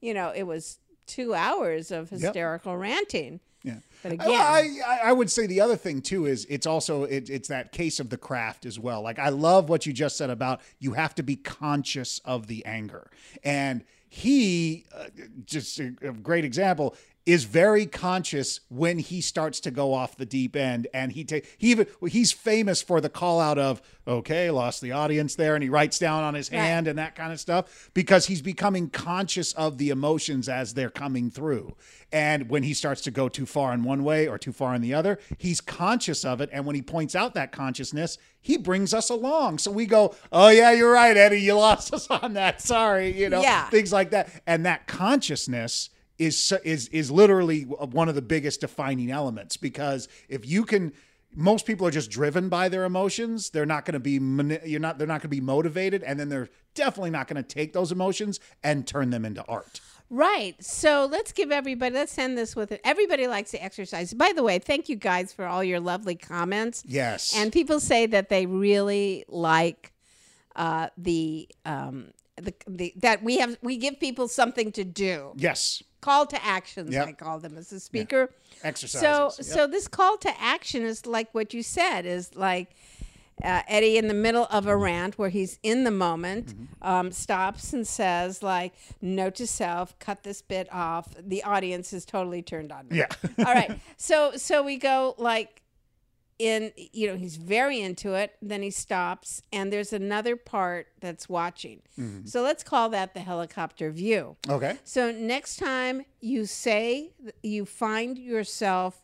you 0.00 0.14
know, 0.14 0.32
it 0.34 0.44
was 0.44 0.78
two 1.06 1.34
hours 1.34 1.90
of 1.90 2.10
hysterical 2.10 2.76
ranting. 2.76 3.40
Yeah. 3.62 3.76
But 4.02 4.12
again, 4.12 4.30
I, 4.30 4.78
I, 4.86 4.98
I 5.10 5.12
would 5.12 5.30
say 5.30 5.46
the 5.46 5.60
other 5.60 5.76
thing 5.76 6.00
too 6.00 6.24
is 6.24 6.46
it's 6.48 6.66
also 6.66 7.04
it, 7.04 7.28
it's 7.28 7.48
that 7.48 7.72
case 7.72 8.00
of 8.00 8.08
the 8.08 8.16
craft 8.16 8.64
as 8.64 8.78
well. 8.78 9.02
Like 9.02 9.18
I 9.18 9.28
love 9.28 9.68
what 9.68 9.84
you 9.84 9.92
just 9.92 10.16
said 10.16 10.30
about 10.30 10.60
you 10.78 10.92
have 10.92 11.14
to 11.16 11.22
be 11.22 11.36
conscious 11.36 12.20
of 12.24 12.46
the 12.46 12.64
anger, 12.64 13.10
and 13.44 13.84
he 14.10 14.84
uh, 14.94 15.04
just 15.46 15.78
a, 15.78 15.94
a 16.02 16.12
great 16.12 16.44
example 16.44 16.94
is 17.26 17.44
very 17.44 17.84
conscious 17.84 18.60
when 18.70 18.98
he 18.98 19.20
starts 19.20 19.60
to 19.60 19.70
go 19.70 19.92
off 19.92 20.16
the 20.16 20.24
deep 20.24 20.56
end 20.56 20.86
and 20.94 21.12
he 21.12 21.22
take 21.22 21.46
he 21.58 21.70
even 21.70 21.86
he's 22.08 22.32
famous 22.32 22.80
for 22.82 22.98
the 23.00 23.10
call 23.10 23.38
out 23.40 23.58
of 23.58 23.82
okay 24.08 24.50
lost 24.50 24.80
the 24.80 24.90
audience 24.90 25.34
there 25.34 25.54
and 25.54 25.62
he 25.62 25.68
writes 25.68 25.98
down 25.98 26.24
on 26.24 26.32
his 26.34 26.48
hand 26.48 26.88
and 26.88 26.98
that 26.98 27.14
kind 27.14 27.30
of 27.32 27.38
stuff 27.38 27.90
because 27.92 28.26
he's 28.26 28.40
becoming 28.40 28.88
conscious 28.88 29.52
of 29.52 29.76
the 29.76 29.90
emotions 29.90 30.48
as 30.48 30.72
they're 30.74 30.88
coming 30.90 31.30
through. 31.30 31.76
And 32.12 32.48
when 32.48 32.62
he 32.64 32.74
starts 32.74 33.02
to 33.02 33.10
go 33.12 33.28
too 33.28 33.46
far 33.46 33.72
in 33.74 33.84
one 33.84 34.02
way 34.02 34.26
or 34.26 34.36
too 34.38 34.52
far 34.52 34.74
in 34.74 34.80
the 34.80 34.94
other 34.94 35.18
he's 35.36 35.60
conscious 35.60 36.24
of 36.24 36.40
it. 36.40 36.48
And 36.52 36.64
when 36.64 36.74
he 36.74 36.82
points 36.82 37.14
out 37.14 37.34
that 37.34 37.52
consciousness 37.52 38.16
he 38.40 38.56
brings 38.56 38.94
us 38.94 39.10
along. 39.10 39.58
So 39.58 39.70
we 39.70 39.84
go 39.84 40.14
oh 40.32 40.48
yeah 40.48 40.72
you're 40.72 40.90
right 40.92 41.16
eddie 41.16 41.42
you 41.42 41.54
lost 41.54 41.92
us 41.94 42.08
on 42.08 42.32
that. 42.32 42.62
Sorry 42.62 43.16
you 43.16 43.28
know 43.28 43.42
Yeah. 43.42 43.68
things 43.68 43.92
like 43.92 44.10
that. 44.10 44.30
And 44.46 44.64
that 44.64 44.86
consciousness 44.86 45.90
is 46.20 46.52
is 46.64 46.86
is 46.88 47.10
literally 47.10 47.62
one 47.62 48.08
of 48.08 48.14
the 48.14 48.22
biggest 48.22 48.60
defining 48.60 49.10
elements 49.10 49.56
because 49.56 50.06
if 50.28 50.46
you 50.46 50.64
can 50.64 50.92
most 51.34 51.64
people 51.64 51.86
are 51.86 51.90
just 51.90 52.10
driven 52.10 52.48
by 52.48 52.68
their 52.68 52.84
emotions 52.84 53.50
they're 53.50 53.66
not 53.66 53.86
going 53.86 53.94
to 53.94 54.00
be 54.00 54.20
you're 54.68 54.78
not 54.78 54.98
they're 54.98 55.06
not 55.06 55.14
going 55.14 55.22
to 55.22 55.28
be 55.28 55.40
motivated 55.40 56.02
and 56.02 56.20
then 56.20 56.28
they're 56.28 56.50
definitely 56.74 57.10
not 57.10 57.26
going 57.26 57.42
to 57.42 57.48
take 57.48 57.72
those 57.72 57.90
emotions 57.90 58.38
and 58.62 58.86
turn 58.86 59.10
them 59.10 59.24
into 59.24 59.42
art 59.46 59.80
Right. 60.12 60.56
So 60.60 61.08
let's 61.08 61.30
give 61.30 61.52
everybody, 61.52 61.94
let's 61.94 62.18
end 62.18 62.36
this 62.36 62.56
with 62.56 62.72
it. 62.72 62.80
Everybody 62.82 63.28
likes 63.28 63.52
to 63.52 63.62
exercise. 63.62 64.12
By 64.12 64.32
the 64.34 64.42
way, 64.42 64.58
thank 64.58 64.88
you 64.88 64.96
guys 64.96 65.32
for 65.32 65.46
all 65.46 65.62
your 65.62 65.78
lovely 65.78 66.16
comments. 66.16 66.82
yes 66.84 67.32
And 67.36 67.52
people 67.52 67.78
say 67.78 68.06
that 68.06 68.28
they 68.28 68.44
really 68.44 69.24
like 69.28 69.92
uh, 70.56 70.88
the 70.98 71.48
um, 71.64 72.10
the, 72.36 72.52
the 72.66 72.92
that 72.96 73.22
we 73.22 73.38
have 73.38 73.56
we 73.62 73.76
give 73.76 74.00
people 74.00 74.26
something 74.26 74.72
to 74.72 74.82
do. 74.82 75.32
Yes. 75.36 75.80
Call 76.00 76.26
to 76.26 76.44
actions, 76.44 76.92
Yep. 76.92 77.08
I 77.08 77.12
call 77.12 77.38
them 77.40 77.56
as 77.58 77.72
a 77.72 77.80
speaker. 77.80 78.30
So 78.62 78.68
Exercises. 78.68 79.48
Yep. 79.48 79.56
so 79.58 79.66
this 79.66 79.86
call 79.88 80.16
to 80.18 80.40
action 80.40 80.82
is 80.82 81.04
like 81.06 81.32
what 81.34 81.52
you 81.54 81.62
said 81.62 82.06
is 82.06 82.34
like. 82.34 82.70
Uh, 83.42 83.62
Eddie, 83.68 83.96
in 83.96 84.06
the 84.06 84.12
middle 84.12 84.46
of 84.50 84.66
a 84.66 84.76
rant 84.76 85.16
where 85.16 85.30
he's 85.30 85.58
in 85.62 85.84
the 85.84 85.90
moment, 85.90 86.48
Mm-hmm. 86.48 86.86
um, 86.86 87.10
stops 87.10 87.72
and 87.72 87.86
says, 87.86 88.42
"Like, 88.42 88.74
note 89.00 89.36
to 89.36 89.46
self: 89.46 89.98
cut 89.98 90.24
this 90.24 90.42
bit 90.42 90.68
off." 90.70 91.14
The 91.18 91.42
audience 91.44 91.94
is 91.94 92.04
totally 92.04 92.42
turned 92.42 92.70
on. 92.70 92.88
me. 92.88 92.98
Yeah. 92.98 93.06
All 93.38 93.54
right. 93.54 93.80
So 93.96 94.32
so 94.36 94.62
we 94.62 94.76
go 94.76 95.14
like 95.16 95.62
in 96.40 96.72
you 96.76 97.06
know 97.06 97.16
he's 97.16 97.36
very 97.36 97.80
into 97.80 98.14
it 98.14 98.34
then 98.40 98.62
he 98.62 98.70
stops 98.70 99.42
and 99.52 99.70
there's 99.70 99.92
another 99.92 100.36
part 100.36 100.86
that's 101.00 101.28
watching. 101.28 101.82
So 102.24 102.40
let's 102.42 102.62
call 102.64 102.88
that 102.88 103.12
the 103.12 103.20
helicopter 103.20 103.90
view. 103.90 104.36
Okay. 104.48 104.78
so 104.84 105.12
next 105.12 105.56
time 105.56 106.06
you 106.20 106.46
say 106.46 107.12
you 107.42 107.66
find 107.66 108.16
yourself 108.18 109.02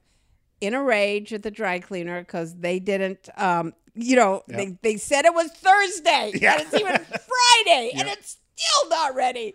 in 0.62 0.72
a 0.72 0.82
rage 0.82 1.34
at 1.34 1.42
the 1.42 1.50
dry 1.50 1.78
cleaner 1.78 2.20
because 2.22 2.54
they 2.56 2.78
didn't 2.78 3.28
um 3.36 3.74
you 3.94 4.16
know 4.16 4.42
they, 4.48 4.78
they 4.80 4.96
said 4.96 5.26
it 5.26 5.34
was 5.34 5.50
thursday 5.50 6.32
Yeah. 6.40 6.54
and 6.54 6.62
it's 6.62 6.74
even 6.74 6.96
friday 6.96 7.90
and 7.94 8.08
it's 8.08 8.38
still 8.56 8.88
not 8.88 9.14
ready. 9.14 9.54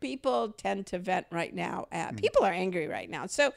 People 0.00 0.48
tend 0.56 0.86
to 0.88 0.98
vent 0.98 1.26
right 1.30 1.54
now 1.54 1.86
at 1.92 2.16
people 2.16 2.42
are 2.44 2.52
angry 2.52 2.88
right 2.88 3.08
now. 3.08 3.26
So 3.26 3.52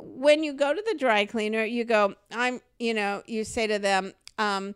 when 0.00 0.42
you 0.42 0.52
go 0.52 0.74
to 0.74 0.82
the 0.86 0.94
dry 0.98 1.24
cleaner 1.24 1.64
you 1.64 1.84
go 1.84 2.14
i'm 2.32 2.60
you 2.78 2.92
know 2.94 3.22
you 3.26 3.44
say 3.44 3.66
to 3.66 3.78
them 3.78 4.12
um 4.38 4.74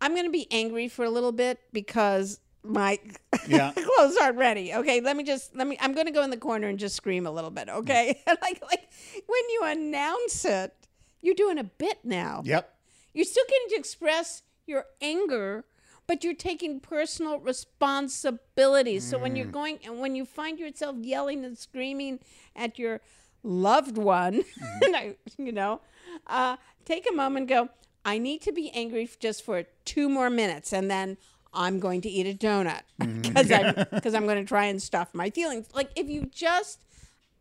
i'm 0.00 0.12
going 0.12 0.24
to 0.24 0.30
be 0.32 0.46
angry 0.50 0.88
for 0.88 1.04
a 1.04 1.10
little 1.10 1.32
bit 1.32 1.58
because 1.72 2.40
my 2.62 2.98
Yeah. 3.46 3.72
clothes 3.96 4.16
aren't 4.16 4.38
ready 4.38 4.72
okay 4.74 5.00
let 5.00 5.16
me 5.16 5.24
just 5.24 5.54
let 5.54 5.66
me 5.66 5.76
i'm 5.80 5.92
going 5.92 6.06
to 6.06 6.12
go 6.12 6.22
in 6.22 6.30
the 6.30 6.36
corner 6.38 6.68
and 6.68 6.78
just 6.78 6.96
scream 6.96 7.26
a 7.26 7.30
little 7.30 7.50
bit 7.50 7.68
okay 7.68 8.22
like 8.26 8.62
like 8.62 8.90
when 9.26 9.42
you 9.52 9.60
announce 9.64 10.44
it 10.44 10.72
you're 11.20 11.34
doing 11.34 11.58
a 11.58 11.64
bit 11.64 11.98
now 12.04 12.42
Yep. 12.44 12.74
you're 13.12 13.24
still 13.24 13.44
getting 13.48 13.68
to 13.70 13.76
express 13.76 14.42
your 14.66 14.86
anger, 15.02 15.64
but 16.06 16.24
you're 16.24 16.32
taking 16.34 16.80
personal 16.80 17.38
responsibility. 17.38 18.98
So 19.00 19.18
when 19.18 19.36
you're 19.36 19.46
going 19.46 19.78
and 19.84 20.00
when 20.00 20.14
you 20.14 20.24
find 20.24 20.58
yourself 20.58 20.96
yelling 21.00 21.44
and 21.44 21.56
screaming 21.58 22.20
at 22.56 22.78
your 22.78 23.00
loved 23.44 23.96
one, 23.96 24.44
you 25.38 25.52
know, 25.52 25.80
uh, 26.26 26.56
take 26.84 27.06
a 27.08 27.14
moment 27.14 27.42
and 27.42 27.48
go, 27.48 27.68
I 28.04 28.18
need 28.18 28.42
to 28.42 28.52
be 28.52 28.70
angry 28.70 29.08
just 29.20 29.44
for 29.44 29.64
two 29.84 30.08
more 30.08 30.30
minutes, 30.30 30.72
and 30.72 30.90
then 30.90 31.16
I'm 31.52 31.78
going 31.78 32.00
to 32.00 32.08
eat 32.08 32.26
a 32.26 32.36
donut 32.36 32.82
because 33.22 33.50
I'm 33.52 33.74
because 33.92 34.14
I'm 34.14 34.24
going 34.24 34.42
to 34.42 34.48
try 34.48 34.64
and 34.64 34.82
stuff 34.82 35.14
my 35.14 35.30
feelings. 35.30 35.68
Like 35.72 35.90
if 35.94 36.08
you 36.08 36.28
just 36.32 36.80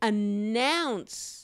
announce 0.02 1.44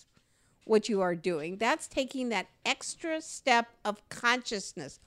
what 0.70 0.88
you 0.88 1.02
are 1.02 1.16
doing. 1.16 1.58
That's 1.58 1.88
taking 1.88 2.30
that 2.30 2.48
extra 2.64 3.22
step 3.22 3.68
of 3.84 4.08
consciousness. 4.10 5.00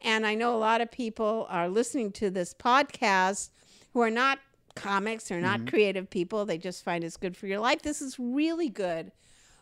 And 0.00 0.26
I 0.26 0.34
know 0.34 0.56
a 0.56 0.58
lot 0.58 0.80
of 0.80 0.90
people 0.90 1.46
are 1.50 1.68
listening 1.68 2.12
to 2.12 2.30
this 2.30 2.54
podcast 2.54 3.50
who 3.92 4.00
are 4.00 4.10
not 4.10 4.38
comics 4.74 5.30
are 5.30 5.40
not 5.40 5.60
mm-hmm. 5.60 5.68
creative 5.68 6.10
people. 6.10 6.44
They 6.44 6.58
just 6.58 6.84
find 6.84 7.04
it's 7.04 7.16
good 7.16 7.36
for 7.36 7.46
your 7.46 7.60
life. 7.60 7.82
This 7.82 8.02
is 8.02 8.18
really 8.18 8.68
good 8.68 9.12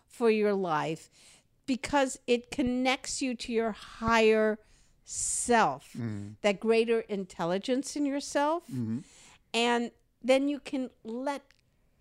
for 0.06 0.30
your 0.30 0.54
life 0.54 1.08
because 1.66 2.18
it 2.26 2.50
connects 2.50 3.22
you 3.22 3.34
to 3.34 3.52
your 3.52 3.72
higher 3.72 4.58
self, 5.04 5.88
mm. 5.98 6.34
that 6.42 6.60
greater 6.60 7.00
intelligence 7.00 7.96
in 7.96 8.06
yourself. 8.06 8.64
Mm-hmm. 8.64 8.98
And 9.54 9.90
then 10.22 10.48
you 10.48 10.60
can 10.60 10.90
let 11.04 11.42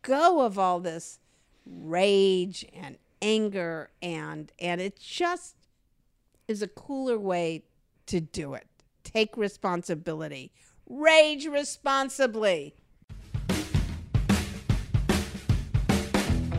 go 0.01 0.41
of 0.41 0.57
all 0.57 0.79
this 0.79 1.19
rage 1.65 2.65
and 2.73 2.97
anger 3.21 3.89
and 4.01 4.51
and 4.59 4.79
it 4.79 4.97
just 4.99 5.55
is 6.47 6.61
a 6.61 6.67
cooler 6.67 7.19
way 7.19 7.63
to 8.07 8.19
do 8.19 8.53
it. 8.53 8.65
Take 9.03 9.37
responsibility. 9.37 10.51
Rage 10.87 11.45
responsibly. 11.45 12.75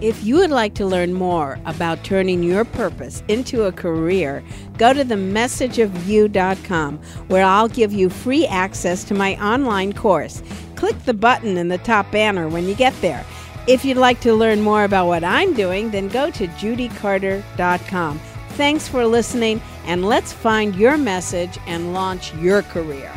If 0.00 0.24
you 0.24 0.36
would 0.36 0.50
like 0.50 0.72
to 0.76 0.86
learn 0.86 1.12
more 1.12 1.58
about 1.66 2.04
turning 2.04 2.42
your 2.42 2.64
purpose 2.64 3.22
into 3.28 3.64
a 3.64 3.72
career, 3.72 4.42
go 4.78 4.94
to 4.94 5.04
themessageofyou.com 5.04 6.98
where 7.28 7.44
I'll 7.44 7.68
give 7.68 7.92
you 7.92 8.08
free 8.08 8.46
access 8.46 9.04
to 9.04 9.14
my 9.14 9.36
online 9.44 9.92
course. 9.92 10.42
Click 10.74 10.98
the 11.04 11.12
button 11.12 11.58
in 11.58 11.68
the 11.68 11.76
top 11.76 12.10
banner 12.10 12.48
when 12.48 12.66
you 12.66 12.74
get 12.74 12.98
there. 13.02 13.26
If 13.66 13.84
you'd 13.84 13.98
like 13.98 14.20
to 14.20 14.32
learn 14.32 14.62
more 14.62 14.84
about 14.84 15.06
what 15.06 15.22
I'm 15.22 15.52
doing, 15.52 15.90
then 15.90 16.08
go 16.08 16.30
to 16.30 16.46
judycarter.com. 16.48 18.20
Thanks 18.50 18.88
for 18.88 19.06
listening, 19.06 19.60
and 19.84 20.06
let's 20.06 20.32
find 20.32 20.74
your 20.76 20.96
message 20.96 21.58
and 21.66 21.92
launch 21.92 22.34
your 22.36 22.62
career. 22.62 23.12